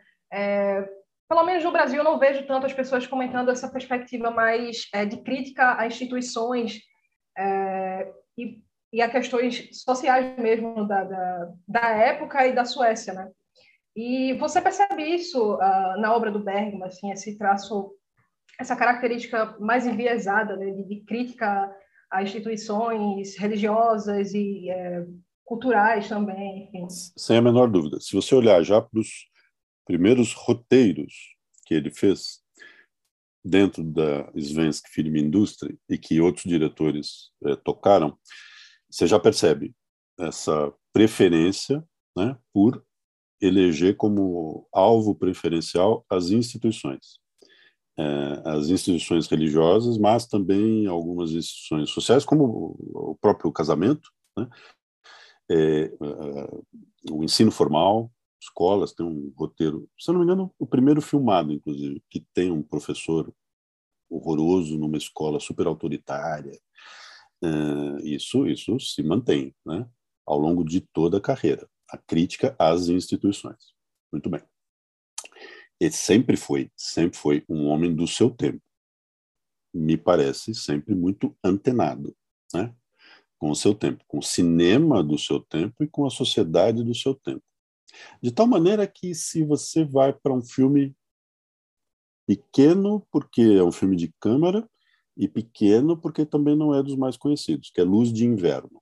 [1.30, 4.88] É, pelo menos no Brasil, eu não vejo tanto as pessoas comentando essa perspectiva mais
[4.93, 6.82] é, de crítica a instituições
[8.38, 8.59] e
[8.91, 13.30] e a questões sociais mesmo da, da, da, época e da Suécia, né?
[13.95, 17.91] E você percebe isso uh, na obra do Bergman, assim, esse traço,
[18.59, 21.71] essa característica mais enviesada né, de, de, crítica
[22.09, 25.05] a instituições religiosas e é,
[25.45, 26.88] culturais também, enfim.
[26.89, 27.99] Sem a menor dúvida.
[27.99, 29.27] Se você olhar já para os
[29.89, 31.35] primeiros roteiros
[31.65, 32.43] que ele fez
[33.43, 38.15] dentro da Svensk Film Industry e que outros diretores é, tocaram,
[38.87, 39.73] você já percebe
[40.19, 41.83] essa preferência
[42.15, 42.85] né, por
[43.41, 47.17] eleger como alvo preferencial as instituições.
[47.97, 48.03] É,
[48.45, 54.47] as instituições religiosas, mas também algumas instituições sociais, como o próprio casamento, né?
[55.51, 55.91] é,
[57.09, 58.11] o ensino formal,
[58.41, 62.51] escolas, tem um roteiro, se eu não me engano, o primeiro filmado, inclusive, que tem
[62.51, 63.33] um professor
[64.09, 66.59] horroroso numa escola super autoritária,
[67.41, 69.89] Uh, isso, isso se mantém né,
[70.25, 71.69] ao longo de toda a carreira.
[71.89, 73.73] A crítica às instituições.
[74.11, 74.41] Muito bem.
[75.79, 78.61] Ele sempre foi, sempre foi um homem do seu tempo.
[79.73, 82.15] Me parece sempre muito antenado,
[82.53, 82.75] né?
[83.39, 86.93] Com o seu tempo, com o cinema do seu tempo e com a sociedade do
[86.93, 87.43] seu tempo.
[88.21, 90.95] De tal maneira que se você vai para um filme
[92.25, 94.69] pequeno, porque é um filme de câmera,
[95.17, 98.81] e pequeno porque também não é dos mais conhecidos, que é Luz de Inverno.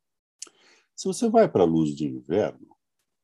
[0.96, 2.68] Se você vai para Luz de Inverno,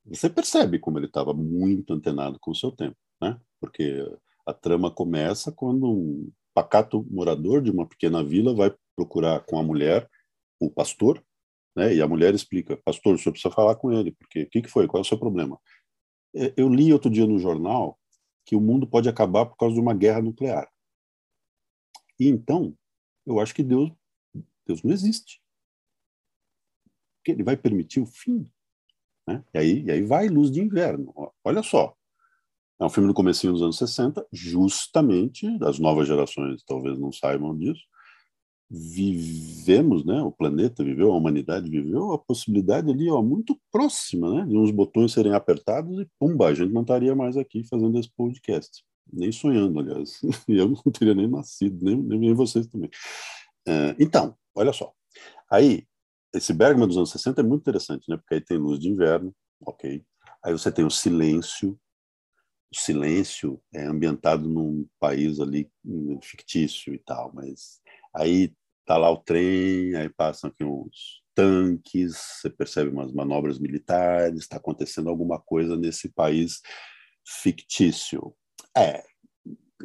[0.06, 3.40] você percebe como ele estava muito antenado com o seu tempo, né?
[3.60, 4.06] Porque
[4.46, 9.64] a trama começa quando um pacato morador de uma pequena vila vai procurar com a
[9.64, 10.10] mulher
[10.60, 11.24] o pastor,
[11.76, 11.94] né?
[11.94, 14.70] E a mulher explica: Pastor, o senhor precisa falar com ele, porque o que, que
[14.70, 14.88] foi?
[14.88, 15.60] Qual é o seu problema?
[16.36, 18.00] É, eu li outro dia no jornal
[18.46, 20.70] que o mundo pode acabar por causa de uma guerra nuclear.
[22.20, 22.78] E então
[23.26, 23.92] eu acho que Deus,
[24.66, 25.42] Deus não existe.
[27.18, 28.50] Porque ele vai permitir o fim.
[29.28, 29.44] Né?
[29.54, 31.14] E, aí, e aí vai Luz de Inverno.
[31.44, 31.96] Olha só.
[32.80, 37.58] É um filme do comecinho dos anos 60, justamente, as novas gerações talvez não saibam
[37.58, 37.82] disso,
[38.70, 44.46] vivemos, né, o planeta viveu, a humanidade viveu a possibilidade ali, ó, muito próxima, né,
[44.46, 48.10] de uns botões serem apertados e pumba, a gente não estaria mais aqui fazendo esse
[48.16, 50.22] podcast nem sonhando, aliás.
[50.48, 52.90] Eu não teria nem nascido, nem, nem vocês também.
[53.68, 54.94] Uh, então, olha só.
[55.50, 55.86] Aí,
[56.34, 58.18] esse Bergman dos anos 60 é muito interessante, né?
[58.18, 60.04] Porque aí tem luz de inverno, ok.
[60.44, 61.80] Aí você tem o silêncio.
[62.74, 65.70] O silêncio é ambientado num país ali
[66.24, 67.80] fictício e tal, mas
[68.16, 68.54] aí
[68.86, 74.58] tá lá o trem, aí passam aqui uns tanques, você percebe umas manobras militares, está
[74.58, 76.62] acontecendo alguma coisa nesse país
[77.26, 78.36] fictício.
[78.78, 79.04] É,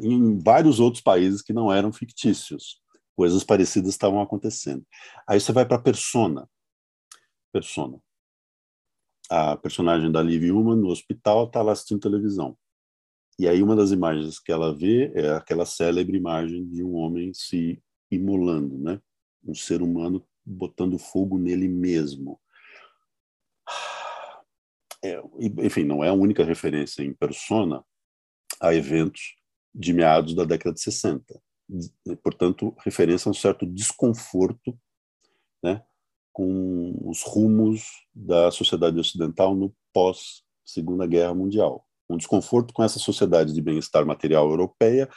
[0.01, 2.81] em vários outros países que não eram fictícios,
[3.17, 4.87] coisas parecidas estavam acontecendo.
[5.29, 6.49] Aí você vai para Persona.
[7.53, 7.99] Persona.
[9.31, 12.57] A personagem da Liv Human no hospital está lá assistindo televisão.
[13.39, 17.33] E aí uma das imagens que ela vê é aquela célebre imagem de um homem
[17.33, 19.01] se imolando, né?
[19.45, 22.41] Um ser humano botando fogo nele mesmo.
[25.05, 25.21] É,
[25.59, 27.85] enfim, não é a única referência em persona
[28.61, 29.37] a eventos
[29.75, 31.41] de meados da década de 60.
[32.23, 34.77] Portanto, referência a um certo desconforto
[35.63, 35.83] né,
[36.33, 41.85] com os rumos da sociedade ocidental no pós-Segunda Guerra Mundial.
[42.09, 45.09] Um desconforto com essa sociedade de bem-estar material europeia,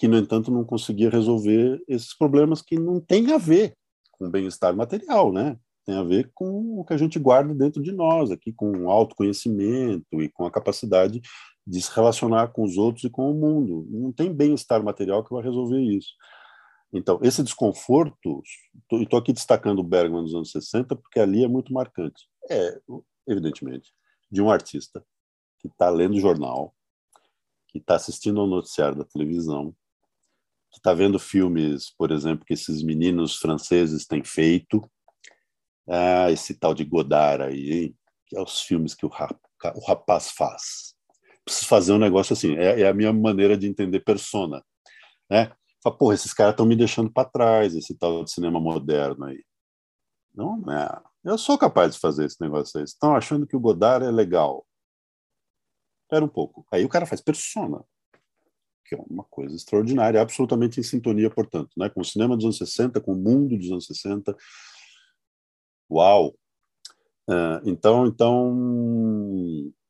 [0.00, 3.76] que, no entanto, não conseguia resolver esses problemas que não têm a ver
[4.12, 5.58] com bem-estar material, né?
[5.84, 8.90] Tem a ver com o que a gente guarda dentro de nós, aqui com o
[8.90, 11.20] autoconhecimento e com a capacidade
[11.66, 13.86] de se relacionar com os outros e com o mundo.
[13.90, 16.14] Não tem bem-estar material que vai resolver isso.
[16.90, 18.42] Então, esse desconforto,
[18.90, 22.26] estou aqui destacando o Bergman dos anos 60, porque ali é muito marcante.
[22.50, 22.80] É,
[23.28, 23.92] evidentemente,
[24.32, 25.04] de um artista
[25.58, 26.74] que está lendo jornal,
[27.68, 29.76] que está assistindo ao noticiário da televisão,
[30.70, 34.80] que está vendo filmes, por exemplo, que esses meninos franceses têm feito.
[35.88, 37.96] Ah, esse tal de Godard aí, hein?
[38.26, 40.94] que é os filmes que o, o rapaz faz.
[41.44, 44.64] Preciso fazer um negócio assim, é, é a minha maneira de entender persona.
[45.28, 45.52] Né?
[45.82, 49.42] Fala, porra, esses caras estão me deixando para trás, esse tal de cinema moderno aí.
[50.32, 51.02] Não, é.
[51.24, 52.84] Eu sou capaz de fazer esse negócio aí.
[52.84, 54.64] Estão achando que o Godard é legal.
[56.04, 56.64] Espera um pouco.
[56.72, 57.84] Aí o cara faz persona
[58.90, 62.58] que é uma coisa extraordinária, absolutamente em sintonia, portanto, né, com o cinema dos anos
[62.58, 64.36] 60, com o mundo dos anos 60.
[65.88, 66.34] Uau!
[67.28, 68.52] Uh, então, então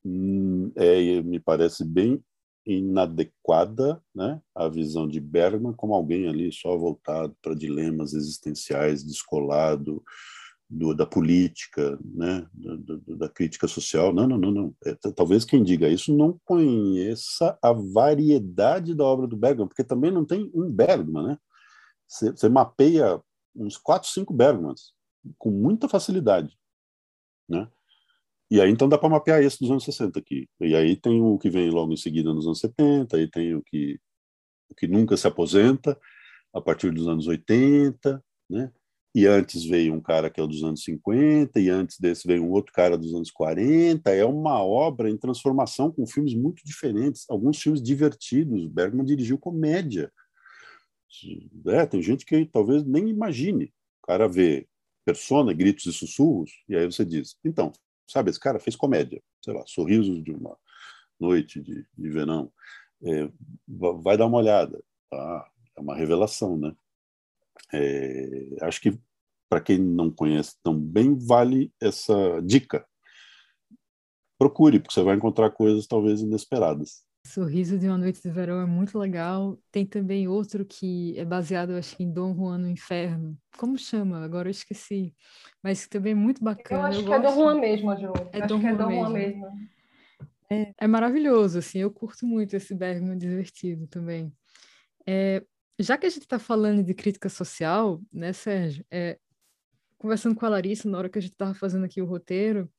[0.04, 2.22] hum, é, me parece bem
[2.66, 10.04] inadequada né, a visão de Bergman como alguém ali só voltado para dilemas existenciais, descolado,
[10.70, 14.14] do, da política, né, do, do, da crítica social.
[14.14, 14.76] Não, não, não, não.
[14.84, 20.12] É, talvez quem diga isso não conheça a variedade da obra do Bergman, porque também
[20.12, 21.38] não tem um Bergman, né?
[22.06, 23.20] Você, mapeia
[23.54, 24.92] uns quatro, cinco Bergmans
[25.36, 26.56] com muita facilidade,
[27.48, 27.68] né?
[28.48, 30.48] E aí então dá para mapear esse dos anos 60 aqui.
[30.60, 33.62] E aí tem o que vem logo em seguida nos anos 70, aí tem o
[33.62, 33.98] que
[34.68, 35.98] o que nunca se aposenta
[36.54, 38.72] a partir dos anos 80, né?
[39.14, 42.50] E antes veio um cara que é dos anos 50, e antes desse veio um
[42.50, 44.10] outro cara dos anos 40.
[44.10, 48.66] É uma obra em transformação com filmes muito diferentes, alguns filmes divertidos.
[48.66, 50.12] Bergman dirigiu comédia.
[51.66, 53.72] É, tem gente que talvez nem imagine.
[54.02, 54.68] O cara vê
[55.04, 57.72] persona, gritos e sussurros, e aí você diz: então,
[58.08, 60.56] sabe, esse cara fez comédia, sei lá, sorrisos de uma
[61.18, 62.52] noite de, de verão.
[63.02, 63.28] É,
[64.02, 64.82] vai dar uma olhada.
[65.12, 66.74] Ah, é uma revelação, né?
[67.72, 68.98] É, acho que
[69.48, 72.86] para quem não conhece também vale essa dica.
[74.38, 77.04] Procure, porque você vai encontrar coisas talvez inesperadas.
[77.26, 79.58] Sorriso de uma Noite de Verão é muito legal.
[79.70, 83.36] Tem também outro que é baseado, acho que em Dom Juan no Inferno.
[83.58, 84.24] Como chama?
[84.24, 85.14] Agora eu esqueci.
[85.62, 86.80] Mas também é muito bacana.
[86.80, 87.24] Eu acho eu que gosto.
[87.24, 88.12] é Dom Juan mesmo, Ju.
[88.32, 89.42] É Dom, é Dom Juan mesmo.
[89.42, 89.68] mesmo.
[90.50, 91.80] É, é, maravilhoso, assim.
[91.80, 94.32] Eu curto muito esse Bergman divertido também.
[95.06, 95.44] É,
[95.80, 98.84] já que a gente está falando de crítica social, né, Sérgio?
[98.90, 99.18] É,
[99.98, 102.70] conversando com a Larissa, na hora que a gente estava fazendo aqui o roteiro,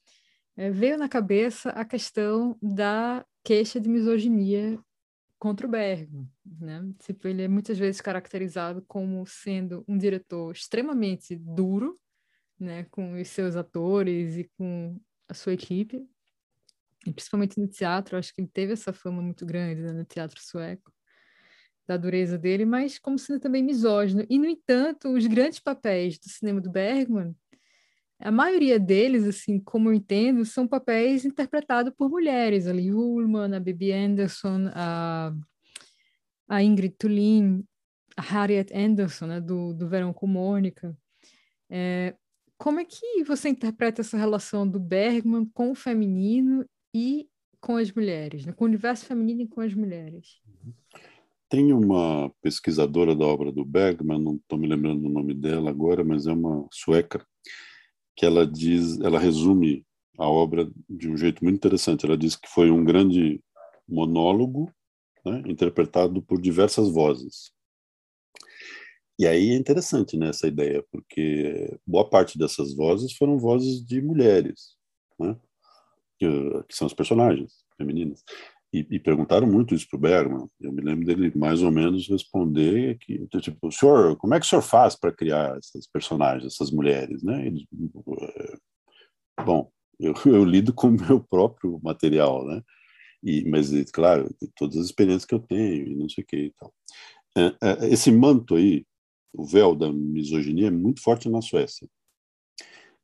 [0.55, 4.79] é, veio na cabeça a questão da queixa de misoginia
[5.39, 6.29] contra o Bergman,
[6.59, 6.93] né?
[6.99, 11.99] Tipo, ele é muitas vezes caracterizado como sendo um diretor extremamente duro,
[12.59, 16.07] né, com os seus atores e com a sua equipe,
[17.07, 20.39] e principalmente no teatro, acho que ele teve essa fama muito grande né, no teatro
[20.39, 20.93] sueco
[21.91, 24.25] da dureza dele, mas como sendo também misógino.
[24.29, 27.35] E, no entanto, os grandes papéis do cinema do Bergman,
[28.17, 32.65] a maioria deles, assim, como eu entendo, são papéis interpretados por mulheres.
[32.65, 35.33] Ali, Ullman, a Bibi Anderson, a,
[36.47, 37.63] a Ingrid Tulin,
[38.15, 40.95] a Harriet Anderson, né, do, do Verão com Mônica.
[41.69, 42.15] É,
[42.57, 47.27] como é que você interpreta essa relação do Bergman com o feminino e
[47.59, 48.53] com as mulheres, né?
[48.53, 50.41] com o universo feminino e com as mulheres?
[51.51, 56.01] Tem uma pesquisadora da obra do Bergman, não estou me lembrando o nome dela agora,
[56.01, 57.27] mas é uma sueca,
[58.15, 59.85] que ela diz, ela resume
[60.17, 62.05] a obra de um jeito muito interessante.
[62.05, 63.43] Ela diz que foi um grande
[63.85, 64.71] monólogo,
[65.25, 67.51] né, interpretado por diversas vozes.
[69.19, 74.01] E aí é interessante né, essa ideia, porque boa parte dessas vozes foram vozes de
[74.01, 74.77] mulheres,
[75.19, 75.37] né?
[76.17, 76.27] que,
[76.69, 78.23] que são os personagens femininas.
[78.73, 80.47] E, e, perguntaram muito isso para o Bergman.
[80.59, 84.49] Eu me lembro dele mais ou menos responder que, tipo, senhor, como é que o
[84.49, 87.45] senhor faz para criar essas personagens, essas mulheres, né?
[87.47, 88.57] Eles, eh,
[89.43, 89.69] bom,
[89.99, 92.63] eu, eu lido com o meu próprio material, né?
[93.23, 96.51] E, mas, claro, todas as experiências que eu tenho e não sei o que e
[96.51, 96.73] tal.
[97.37, 98.85] É, é, esse manto aí,
[99.33, 101.87] o véu da misoginia é muito forte na Suécia.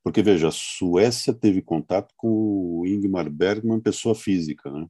[0.03, 4.87] Porque, veja, a Suécia teve contato com o Ingmar Bergman, pessoa física, né?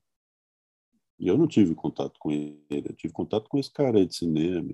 [1.20, 4.74] E eu não tive contato com ele, eu tive contato com esse cara de cinema.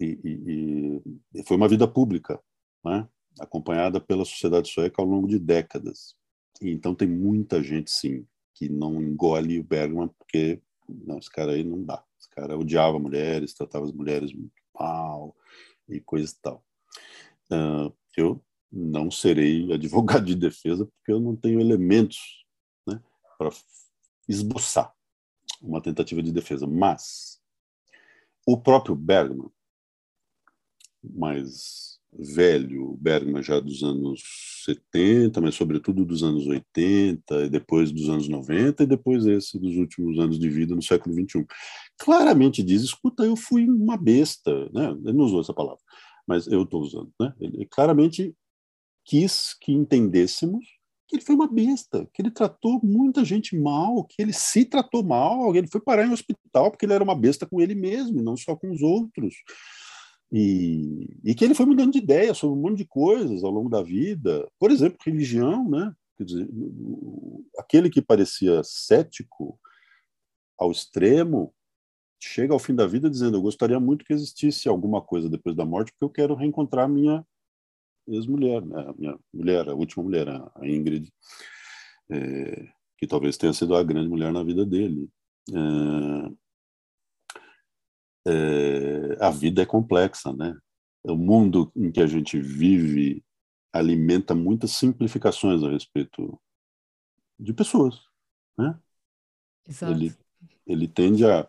[0.00, 1.02] E, e,
[1.34, 2.40] e foi uma vida pública,
[2.84, 3.06] né?
[3.38, 6.16] acompanhada pela sociedade sueca ao longo de décadas.
[6.60, 11.52] E, então tem muita gente, sim, que não engole o Bergman porque não, esse cara
[11.52, 12.02] aí não dá.
[12.18, 15.36] Esse cara odiava mulheres, tratava as mulheres muito mal
[15.88, 16.64] e coisa e tal.
[17.52, 18.42] Uh, eu
[18.72, 22.44] não serei advogado de defesa porque eu não tenho elementos
[22.86, 23.00] né,
[23.38, 23.50] para
[24.28, 24.94] esboçar
[25.60, 26.66] uma tentativa de defesa.
[26.66, 27.40] Mas
[28.46, 29.50] o próprio Bergman,
[31.02, 34.22] mais velho, Bergman já dos anos
[34.64, 39.76] 70, mas sobretudo dos anos 80, e depois dos anos 90, e depois esse dos
[39.76, 41.44] últimos anos de vida no século 21.
[41.98, 44.90] Claramente diz: escuta, eu fui uma besta, né?
[45.04, 45.80] Ele não usou essa palavra,
[46.26, 47.32] mas eu estou usando, né?
[47.40, 48.34] Ele claramente
[49.04, 50.79] quis que entendêssemos
[51.10, 55.02] que ele foi uma besta, que ele tratou muita gente mal, que ele se tratou
[55.02, 58.36] mal, ele foi parar em hospital porque ele era uma besta com ele mesmo, não
[58.36, 59.34] só com os outros.
[60.32, 63.68] E, e que ele foi mudando de ideia sobre um monte de coisas ao longo
[63.68, 64.48] da vida.
[64.56, 65.92] Por exemplo, religião, né?
[66.16, 66.48] Quer dizer,
[67.58, 69.58] aquele que parecia cético
[70.56, 71.52] ao extremo
[72.22, 75.64] chega ao fim da vida dizendo: Eu gostaria muito que existisse alguma coisa depois da
[75.64, 77.26] morte, porque eu quero reencontrar minha
[78.14, 78.80] ex-mulher, né?
[78.88, 81.12] a minha mulher, a última mulher, a Ingrid,
[82.10, 85.08] é, que talvez tenha sido a grande mulher na vida dele.
[85.52, 86.30] É,
[88.26, 90.56] é, a vida é complexa, né?
[91.02, 93.24] O mundo em que a gente vive
[93.72, 96.38] alimenta muitas simplificações a respeito
[97.38, 98.00] de pessoas,
[98.58, 98.78] né?
[99.66, 99.92] Exato.
[99.92, 100.14] Ele,
[100.66, 101.48] ele tende a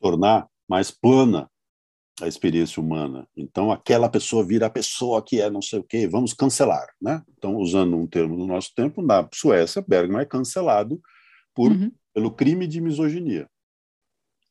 [0.00, 1.50] tornar mais plana
[2.22, 3.26] a experiência humana.
[3.36, 6.86] Então, aquela pessoa vira a pessoa que é não sei o quê, vamos cancelar.
[7.00, 7.22] Né?
[7.36, 11.00] Então, usando um termo do nosso tempo, na Suécia, Bergman é cancelado
[11.54, 11.90] por, uhum.
[12.14, 13.48] pelo crime de misoginia.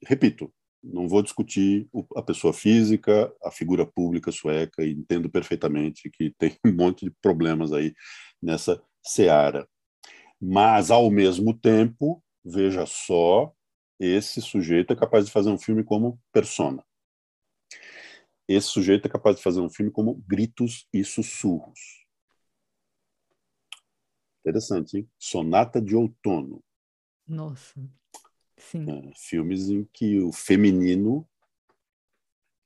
[0.06, 0.52] Repito,
[0.84, 6.56] não vou discutir a pessoa física, a figura pública sueca, e entendo perfeitamente que tem
[6.66, 7.94] um monte de problemas aí
[8.42, 9.68] nessa seara.
[10.42, 13.52] Mas, ao mesmo tempo, veja só,
[14.00, 16.82] esse sujeito é capaz de fazer um filme como Persona
[18.56, 22.04] esse sujeito é capaz de fazer um filme como Gritos e Sussurros.
[24.40, 25.10] Interessante, hein?
[25.20, 26.64] Sonata de Outono.
[27.28, 27.80] Nossa,
[28.58, 28.90] sim.
[28.90, 31.30] É, filmes em que o feminino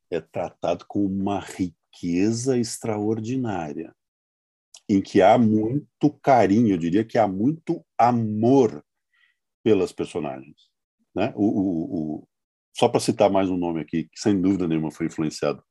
[0.09, 3.93] é tratado com uma riqueza extraordinária,
[4.88, 8.86] em que há muito carinho, eu diria que há muito amor
[9.61, 10.71] pelas personagens.
[11.13, 11.34] Né?
[11.36, 12.27] O, o, o
[12.73, 15.61] só para citar mais um nome aqui, que sem dúvida nenhuma foi influenciado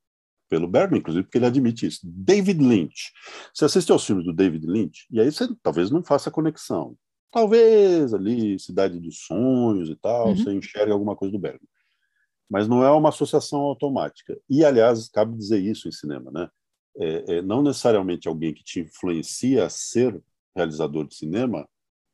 [0.52, 2.00] pelo Bergman, inclusive, porque ele admite isso.
[2.04, 3.10] David Lynch.
[3.54, 6.94] Você assiste aos filmes do David Lynch, e aí você talvez não faça conexão.
[7.30, 10.36] Talvez ali, Cidade dos Sonhos e tal, uhum.
[10.36, 11.66] você enxerga alguma coisa do Bergman.
[12.50, 14.38] Mas não é uma associação automática.
[14.46, 16.50] E, aliás, cabe dizer isso em cinema, né?
[16.98, 20.22] É, é, não necessariamente alguém que te influencia a ser
[20.54, 21.66] realizador de cinema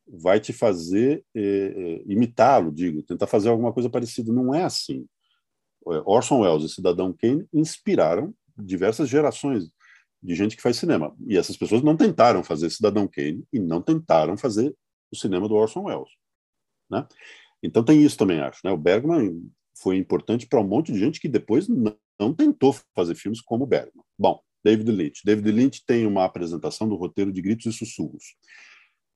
[0.06, 4.32] vai te fazer é, é imitá-lo, digo, tentar fazer alguma coisa parecida.
[4.32, 5.08] Não é assim.
[5.92, 9.70] É, Orson Welles e Cidadão Kane inspiraram diversas gerações
[10.22, 11.14] de gente que faz cinema.
[11.26, 14.74] E essas pessoas não tentaram fazer Cidadão Kane e não tentaram fazer
[15.12, 16.10] o cinema do Orson Welles.
[16.90, 17.06] Né?
[17.62, 18.60] Então tem isso também, acho.
[18.64, 18.70] Né?
[18.70, 23.14] O Bergman foi importante para um monte de gente que depois não, não tentou fazer
[23.14, 24.04] filmes como o Bergman.
[24.18, 25.22] Bom, David Lynch.
[25.24, 28.34] David Lynch tem uma apresentação do roteiro de Gritos e Sussurros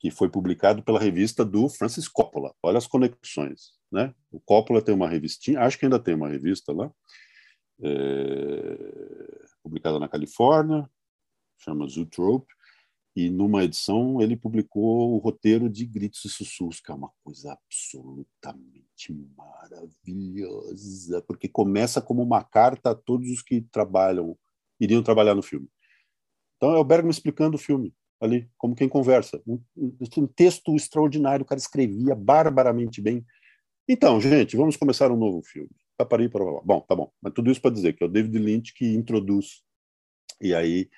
[0.03, 2.53] que foi publicado pela revista do Francis Coppola.
[2.61, 4.15] Olha as conexões, né?
[4.31, 6.91] O Coppola tem uma revistinha, acho que ainda tem uma revista lá,
[7.83, 10.89] é, publicada na Califórnia,
[11.59, 12.53] chama Zootrope,
[13.15, 17.53] e numa edição ele publicou o roteiro de Gritos e Sussurros, que é uma coisa
[17.53, 24.37] absolutamente maravilhosa, porque começa como uma carta a todos os que trabalham,
[24.81, 25.69] iriam trabalhar no filme.
[26.57, 29.43] Então é o Bergman explicando o filme, ali, como quem conversa.
[29.47, 33.27] Um, um texto extraordinário, o cara escrevia barbaramente bem.
[33.89, 35.71] Então, gente, vamos começar um novo filme.
[35.99, 37.13] Capari, para Bom, tá bom.
[37.21, 39.63] Mas tudo isso para dizer que é o David Lynch que introduz.
[40.41, 40.89] E aí,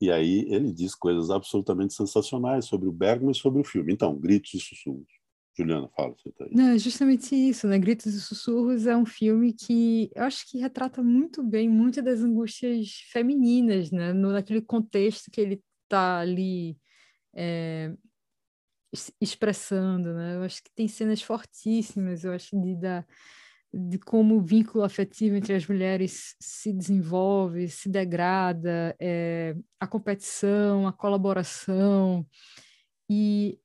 [0.00, 3.92] e aí ele diz coisas absolutamente sensacionais sobre o Bergman e sobre o filme.
[3.92, 5.18] Então, gritos e sussurros.
[5.58, 6.50] Juliana, fala, você tá aí.
[6.54, 7.78] Não, é justamente isso, né?
[7.78, 12.20] Gritos e Sussurros é um filme que eu acho que retrata muito bem muitas das
[12.20, 14.12] angústias femininas, né?
[14.12, 16.78] No, naquele contexto que ele está ali
[17.34, 17.92] é,
[19.20, 20.36] expressando, né?
[20.36, 23.04] Eu acho que tem cenas fortíssimas, eu acho de, da,
[23.72, 30.86] de como o vínculo afetivo entre as mulheres se desenvolve, se degrada, é, a competição,
[30.86, 32.26] a colaboração
[33.10, 33.58] e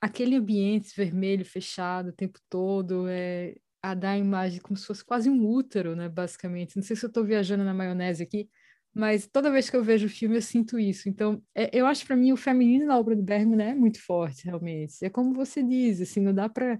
[0.00, 5.04] aquele ambiente vermelho fechado o tempo todo é a dar a imagem como se fosse
[5.04, 6.76] quase um útero, né, basicamente.
[6.76, 8.48] Não sei se eu estou viajando na maionese aqui,
[8.94, 11.08] mas toda vez que eu vejo o filme eu sinto isso.
[11.08, 14.44] Então, é, eu acho para mim o feminino na obra do Bergman é muito forte,
[14.44, 15.04] realmente.
[15.04, 16.78] É como você diz, assim, não dá para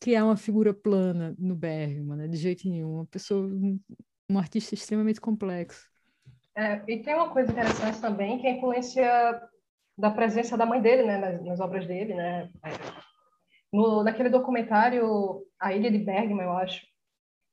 [0.00, 2.94] criar uma figura plana no Bergman, né, de jeito nenhum.
[2.94, 3.78] Uma pessoa, um,
[4.30, 5.90] um artista extremamente complexo.
[6.56, 9.42] É, e tem uma coisa interessante também, que é a influência
[9.98, 12.50] da presença da mãe dele, né, nas, nas obras dele, né.
[12.64, 12.70] É,
[13.72, 16.86] no, naquele documentário A Ilha de Bergman, eu acho,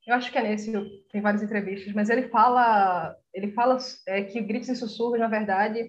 [0.07, 0.71] eu acho que é nesse,
[1.11, 3.77] tem várias entrevistas, mas ele fala, ele fala
[4.07, 5.85] é, que Gritos e Sussurros, na verdade,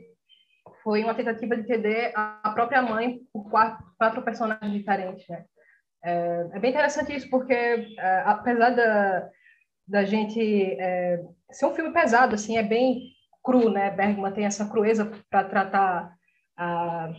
[0.83, 5.45] foi uma tentativa de entender a própria mãe por quatro, quatro personagens diferentes, né?
[6.05, 9.31] É, é, bem interessante isso, porque é, apesar da,
[9.87, 13.13] da gente é, ser um filme pesado, assim, é bem
[13.43, 13.91] cru, né?
[13.91, 16.13] Bergman tem essa crueza para tratar
[16.57, 17.13] a,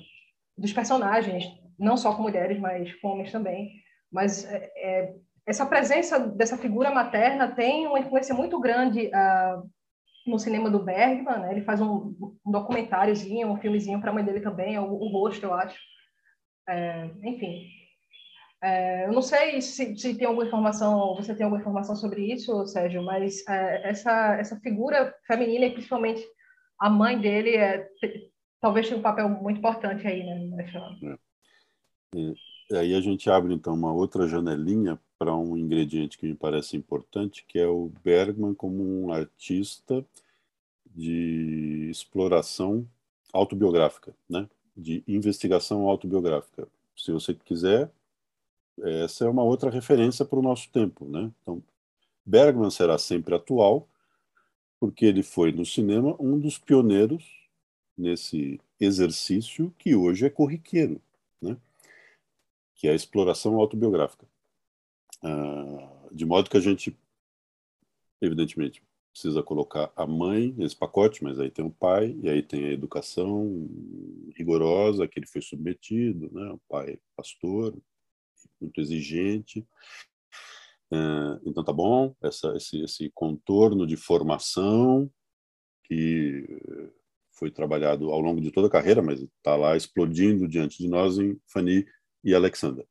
[0.58, 1.46] dos personagens,
[1.78, 3.72] não só com mulheres, mas com homens também.
[4.12, 5.14] Mas é, é
[5.50, 9.68] essa presença dessa figura materna tem uma influência muito grande uh,
[10.28, 11.52] no cinema do Bergman, né?
[11.52, 15.44] Ele faz um, um documentáriozinho, um filmezinho para a mãe dele também, o, o rosto,
[15.44, 15.76] eu acho.
[16.68, 17.68] É, enfim,
[18.62, 22.68] é, eu não sei se, se, tem alguma informação, você tem alguma informação sobre isso,
[22.68, 26.24] Sérgio, mas é, essa essa figura feminina e principalmente
[26.80, 27.88] a mãe dele é,
[28.62, 31.18] talvez tenha um papel muito importante aí, né?
[32.14, 32.78] É.
[32.78, 37.44] Aí a gente abre então uma outra janelinha para um ingrediente que me parece importante,
[37.46, 40.04] que é o Bergman como um artista
[40.96, 42.88] de exploração
[43.34, 44.50] autobiográfica, né?
[44.76, 46.66] de investigação autobiográfica.
[46.96, 47.92] Se você quiser,
[48.82, 51.04] essa é uma outra referência para o nosso tempo.
[51.04, 51.30] Né?
[51.42, 51.62] Então,
[52.26, 53.90] Bergman será sempre atual,
[54.80, 57.26] porque ele foi no cinema um dos pioneiros
[57.98, 61.02] nesse exercício que hoje é corriqueiro,
[61.42, 61.58] né?
[62.74, 64.29] que é a exploração autobiográfica.
[65.24, 66.98] Ah, de modo que a gente,
[68.22, 72.66] evidentemente, precisa colocar a mãe nesse pacote, mas aí tem o pai, e aí tem
[72.66, 73.68] a educação
[74.36, 76.52] rigorosa que ele foi submetido, né?
[76.52, 77.76] o pai pastor,
[78.62, 79.66] muito exigente.
[80.92, 85.12] Uh, então tá bom, essa, esse, esse contorno de formação
[85.84, 86.46] que
[87.34, 91.18] foi trabalhado ao longo de toda a carreira, mas está lá explodindo diante de nós
[91.18, 91.86] em Fanny
[92.24, 92.86] e Alexander.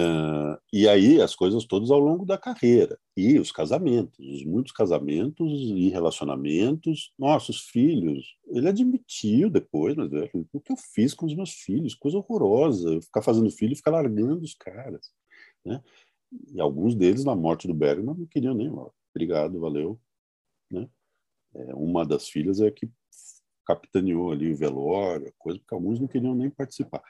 [0.00, 4.72] Uh, e aí as coisas todas ao longo da carreira e os casamentos, os muitos
[4.72, 7.12] casamentos e relacionamentos.
[7.18, 11.94] Nossos filhos, ele admitiu depois, mas é, o que eu fiz com os meus filhos,
[11.94, 15.10] coisa horrorosa, eu ficar fazendo filho e ficar largando os caras,
[15.64, 15.82] né?
[16.54, 20.00] E alguns deles na morte do Bergman não queriam nem, ó, obrigado, valeu,
[20.70, 20.88] né?
[21.54, 22.88] É, uma das filhas é que
[23.66, 27.02] capitaneou ali o velório, coisa, porque alguns não queriam nem participar.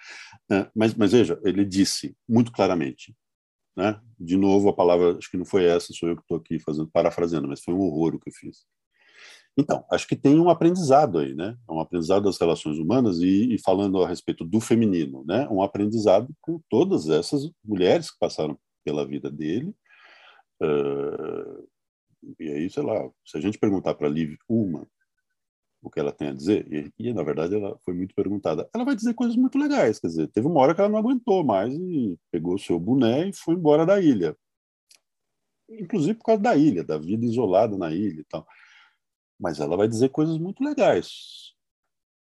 [0.51, 3.15] É, mas, mas veja, ele disse muito claramente,
[3.77, 4.01] né?
[4.19, 6.91] de novo a palavra, acho que não foi essa, sou eu que estou aqui fazendo,
[6.91, 8.65] parafraseando, mas foi um horror o que eu fiz.
[9.59, 11.57] Então, acho que tem um aprendizado aí, né?
[11.69, 15.49] Um aprendizado das relações humanas e, e, falando a respeito do feminino, né?
[15.51, 19.75] Um aprendizado com todas essas mulheres que passaram pela vida dele.
[20.63, 21.69] Uh,
[22.39, 24.87] e aí, sei lá, se a gente perguntar para Liv uma
[25.83, 28.85] o que ela tem a dizer, e, e, na verdade ela foi muito perguntada, ela
[28.85, 31.75] vai dizer coisas muito legais, quer dizer, teve uma hora que ela não aguentou mais
[31.75, 34.37] e pegou o seu boné e foi embora da ilha.
[35.69, 38.47] Inclusive por causa da ilha, da vida isolada na ilha e tal.
[39.39, 41.55] Mas ela vai dizer coisas muito legais,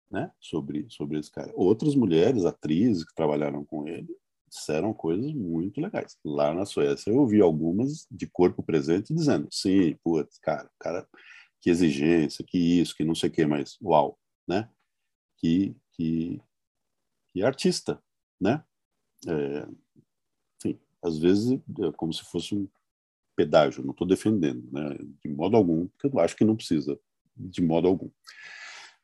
[0.09, 1.51] né, sobre sobre esse cara.
[1.55, 4.15] Outras mulheres, atrizes que trabalharam com ele,
[4.47, 6.17] disseram coisas muito legais.
[6.23, 11.07] Lá na Suécia eu ouvi algumas de corpo presente dizendo: "Sim, putz, cara, cara
[11.61, 14.69] que exigência, que isso, que não sei o que, mas uau, né?
[15.37, 16.41] Que, que,
[17.31, 18.01] que artista,
[18.39, 18.63] né?
[19.27, 19.67] É,
[20.57, 22.67] enfim, às vezes é como se fosse um
[23.35, 24.97] pedágio, não estou defendendo, né?
[25.23, 26.99] De modo algum, porque eu acho que não precisa,
[27.35, 28.09] de modo algum.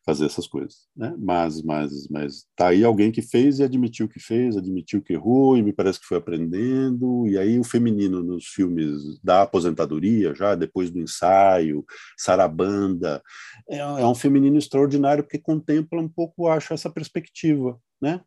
[0.07, 1.13] Fazer essas coisas, né?
[1.19, 5.57] Mas, mas, mas tá aí alguém que fez e admitiu que fez, admitiu que errou
[5.57, 7.27] e me parece que foi aprendendo.
[7.27, 11.85] E aí o feminino nos filmes da aposentadoria, já depois do ensaio,
[12.17, 13.21] Sarabanda,
[13.69, 18.21] é, é um feminino extraordinário porque contempla um pouco, acho, essa perspectiva, né?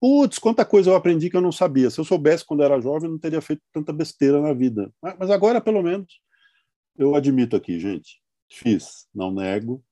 [0.00, 1.90] Putz, quanta coisa eu aprendi que eu não sabia.
[1.90, 4.90] Se eu soubesse quando era jovem, não teria feito tanta besteira na vida.
[5.18, 6.18] Mas agora, pelo menos,
[6.96, 9.84] eu admito aqui, gente, fiz, não nego,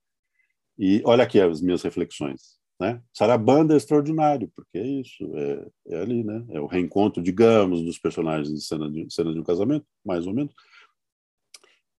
[0.78, 2.58] e olha aqui as minhas reflexões.
[2.80, 3.02] Né?
[3.12, 6.46] Sarabanda é extraordinário, porque é isso, é, é, ali, né?
[6.50, 10.32] É o reencontro, digamos, dos personagens de cena de, cena de um casamento, mais ou
[10.32, 10.54] menos.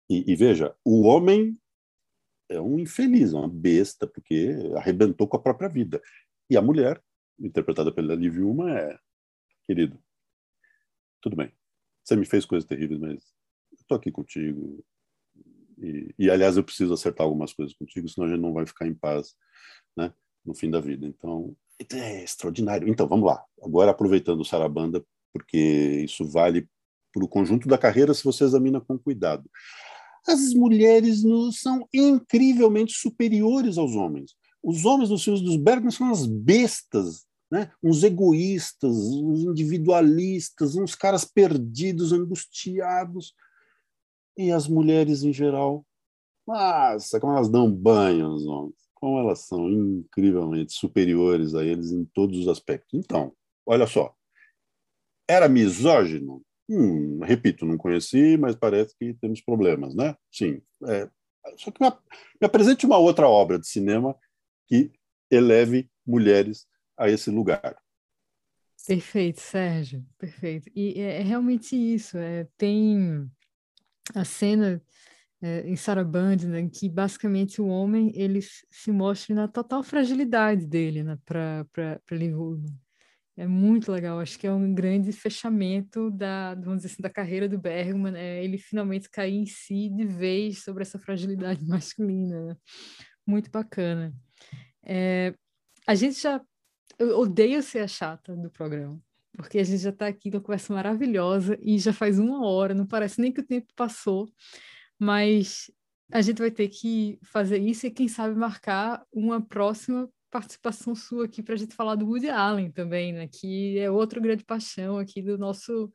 [0.10, 1.60] E, e, veja, o homem
[2.48, 6.02] é um infeliz, uma besta, porque arrebentou com a própria vida.
[6.50, 7.04] E a mulher,
[7.38, 8.98] interpretada pela Liv Uma, é,
[9.68, 10.02] querido,
[11.22, 11.52] tudo bem,
[12.04, 13.22] você me fez coisas terríveis, mas
[13.74, 14.84] estou aqui contigo,
[15.82, 18.86] e, e, aliás, eu preciso acertar algumas coisas contigo, senão a gente não vai ficar
[18.86, 19.34] em paz
[19.96, 20.14] né,
[20.46, 21.08] no fim da vida.
[21.08, 21.56] Então,
[21.94, 22.88] é extraordinário.
[22.90, 23.42] Então, vamos lá.
[23.64, 25.04] Agora, aproveitando o Sarabanda,
[25.34, 26.68] porque isso vale
[27.14, 29.50] para o conjunto da carreira se você examina com cuidado.
[30.28, 34.34] As mulheres no, são incrivelmente superiores aos homens.
[34.62, 37.72] Os homens nos filmes dos Bergman são as bestas, né?
[37.82, 43.34] uns egoístas, uns individualistas, uns caras perdidos, angustiados
[44.38, 45.86] e as mulheres em geral.
[46.48, 52.06] Nossa, como elas dão banho nos homens, como elas são incrivelmente superiores a eles em
[52.06, 53.00] todos os aspectos.
[53.00, 53.34] Então,
[53.66, 54.14] olha só,
[55.28, 56.42] era misógino?
[56.68, 60.16] Hum, repito, não conheci, mas parece que temos problemas, né?
[60.32, 60.62] Sim.
[60.88, 61.10] É,
[61.58, 64.16] só que me, me apresente uma outra obra de cinema
[64.68, 64.92] que
[65.32, 67.78] eleve mulheres a esse lugar.
[68.88, 70.70] Perfeito, Sérgio, perfeito.
[70.76, 72.18] E é, é realmente isso.
[72.18, 73.30] É, tem
[74.14, 74.82] a cena
[75.42, 80.66] é, em Saraband, né, em que basicamente o homem ele se mostra na total fragilidade
[80.66, 81.66] dele né, para
[82.12, 82.78] Liv Ullmann.
[83.38, 87.48] É muito legal, acho que é um grande fechamento da, vamos dizer assim, da carreira
[87.48, 92.48] do Bergman, é, ele finalmente cair em si de vez sobre essa fragilidade masculina.
[92.48, 92.58] Né?
[93.26, 94.14] Muito bacana.
[94.84, 95.34] É,
[95.88, 96.42] a gente já.
[96.98, 99.00] Eu odeio ser a chata do programa,
[99.42, 102.74] porque a gente já está aqui com uma conversa maravilhosa e já faz uma hora,
[102.74, 104.30] não parece nem que o tempo passou,
[105.00, 105.72] mas
[106.12, 111.24] a gente vai ter que fazer isso e, quem sabe, marcar uma próxima participação sua
[111.24, 113.30] aqui para a gente falar do Woody Allen também, né?
[113.30, 115.92] que é outro grande paixão aqui do nosso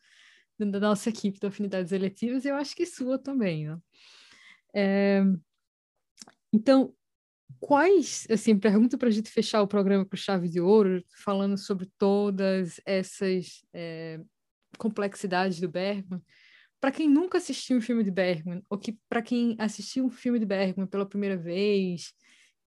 [0.59, 3.69] da nossa equipe de afinidades eletivas e eu acho que sua também.
[3.69, 3.79] Né?
[4.75, 5.23] É...
[6.51, 6.95] Então,
[7.61, 11.89] quais, assim, pergunta para a gente fechar o programa com chave de ouro, falando sobre
[11.99, 14.21] todas essas é,
[14.79, 16.23] complexidades do Bergman.
[16.81, 20.39] Para quem nunca assistiu um filme de Bergman, ou que para quem assistiu um filme
[20.39, 22.13] de Bergman pela primeira vez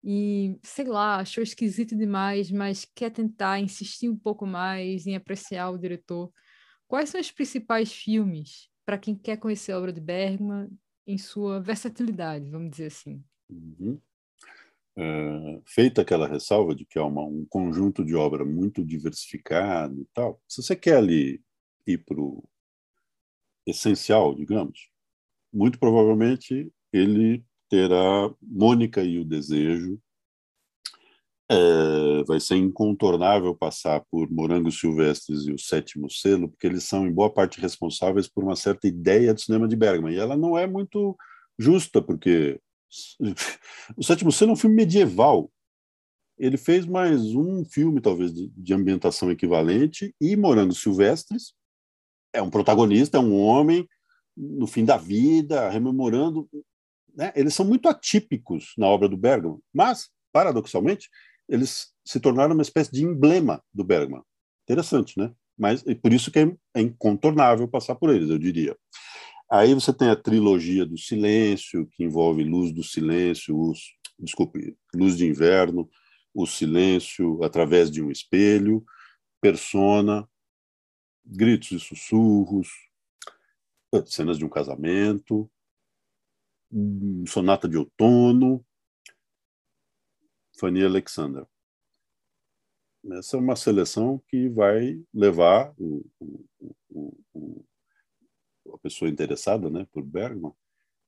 [0.02, 5.70] e, sei lá, achou esquisito demais, mas quer tentar insistir um pouco mais em apreciar
[5.70, 6.32] o diretor,
[6.86, 10.68] quais são os principais filmes para quem quer conhecer a obra de Bergman
[11.06, 13.22] em sua versatilidade, vamos dizer assim?
[13.48, 14.00] Uhum.
[15.00, 20.04] Uh, feita aquela ressalva de que é uma, um conjunto de obra muito diversificado e
[20.12, 21.40] tal, se você quer ali
[21.86, 22.42] ir para o
[23.64, 24.90] essencial, digamos,
[25.52, 30.00] muito provavelmente ele terá Mônica e o Desejo.
[31.50, 37.06] É, vai ser incontornável passar por Morangos Silvestres e o Sétimo Selo, porque eles são,
[37.06, 40.12] em boa parte, responsáveis por uma certa ideia do cinema de Bergman.
[40.14, 41.16] E ela não é muito
[41.58, 42.60] justa, porque
[43.96, 45.50] o Sétimo Selo é um filme medieval.
[46.38, 51.52] Ele fez mais um filme, talvez, de, ambientação equivalente, e Morangos Silvestres
[52.32, 53.88] é um protagonista, é um homem
[54.36, 56.48] no fim da vida, rememorando.
[57.14, 57.32] Né?
[57.34, 61.08] Eles são muito atípicos na obra do Bergman, mas, paradoxalmente,
[61.48, 64.22] eles se tornaram uma espécie de emblema do Bergman.
[64.64, 65.32] Interessante, né?
[65.58, 68.76] Mas por isso que é, é incontornável passar por eles, eu diria.
[69.50, 75.16] Aí você tem a trilogia do silêncio, que envolve Luz do Silêncio, os, desculpe, Luz
[75.16, 75.88] de Inverno,
[76.34, 78.84] O Silêncio através de um espelho,
[79.40, 80.28] Persona,
[81.24, 82.68] Gritos e Sussurros,
[84.06, 85.50] cenas de um casamento,
[87.26, 88.64] Sonata de Outono,
[90.58, 91.46] Fanny Alexander.
[93.12, 96.04] Essa é uma seleção que vai levar o,
[96.90, 97.64] o, o,
[98.74, 100.52] a pessoa interessada né, por Bergman,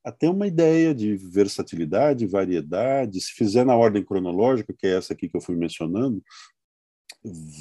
[0.04, 3.20] a ter uma ideia de versatilidade, variedade.
[3.20, 6.22] Se fizer na ordem cronológica, que é essa aqui que eu fui mencionando,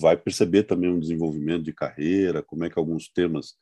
[0.01, 3.57] vai perceber também um desenvolvimento de carreira, como é que alguns temas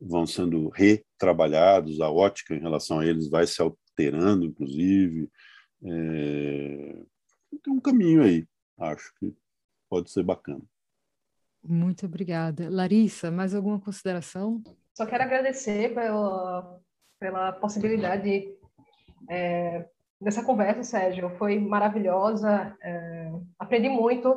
[0.00, 5.30] vão sendo retrabalhados, a ótica em relação a eles vai se alterando, inclusive.
[5.84, 7.02] É...
[7.68, 8.46] Um, caminho aí.
[8.78, 9.34] Acho que
[9.88, 10.62] pode ser bacana.
[11.62, 12.68] Muito obrigada.
[12.68, 14.62] Larissa, mais alguma consideração?
[14.96, 16.80] Só quero agradecer pela,
[17.20, 18.48] pela possibilidade
[19.28, 19.86] é,
[20.18, 21.36] dessa conversa, Sérgio.
[21.36, 24.34] Foi maravilhosa, é, aprendi muito.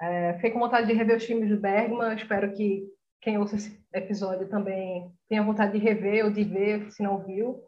[0.00, 2.16] É, fiquei com vontade de rever os filmes do Bergman.
[2.16, 2.84] Espero que
[3.20, 7.62] quem ouça esse episódio também tenha vontade de rever ou de ver, se não viu.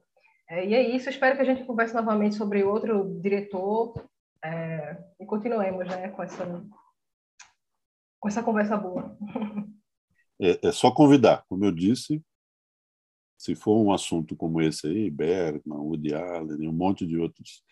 [0.51, 1.09] É, e é isso.
[1.09, 3.95] Espero que a gente converse novamente sobre outro diretor
[4.45, 6.45] é, e continuemos né, com, essa,
[8.19, 9.17] com essa conversa boa.
[10.41, 12.23] É, é só convidar, como eu disse,
[13.39, 17.63] se for um assunto como esse aí, Bergman, Woody Allen, um monte de outros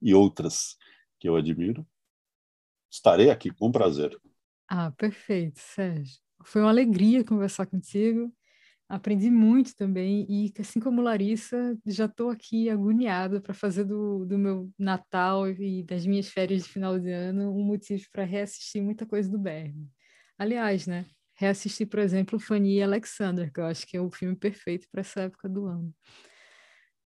[0.00, 0.76] e outras
[1.18, 1.86] que eu admiro,
[2.90, 4.18] estarei aqui com prazer.
[4.68, 6.20] Ah, perfeito, Sérgio.
[6.44, 8.32] Foi uma alegria conversar contigo.
[8.88, 14.36] Aprendi muito também e, assim como Larissa, já estou aqui agoniada para fazer do, do
[14.36, 19.06] meu Natal e das minhas férias de final de ano um motivo para reassistir muita
[19.06, 19.88] coisa do Bergman.
[20.36, 21.06] Aliás, né?
[21.34, 25.00] Reassistir, por exemplo, Fanny e Alexander, que eu acho que é o filme perfeito para
[25.00, 25.94] essa época do ano.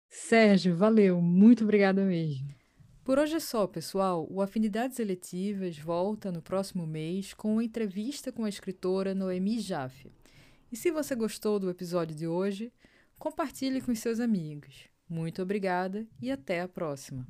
[0.09, 2.53] Sérgio, valeu, muito obrigada mesmo.
[3.03, 4.27] Por hoje é só, pessoal.
[4.29, 10.11] O Afinidades Eletivas volta no próximo mês com uma entrevista com a escritora Noemi Jaffe.
[10.71, 12.71] E se você gostou do episódio de hoje,
[13.17, 14.87] compartilhe com seus amigos.
[15.09, 17.27] Muito obrigada e até a próxima.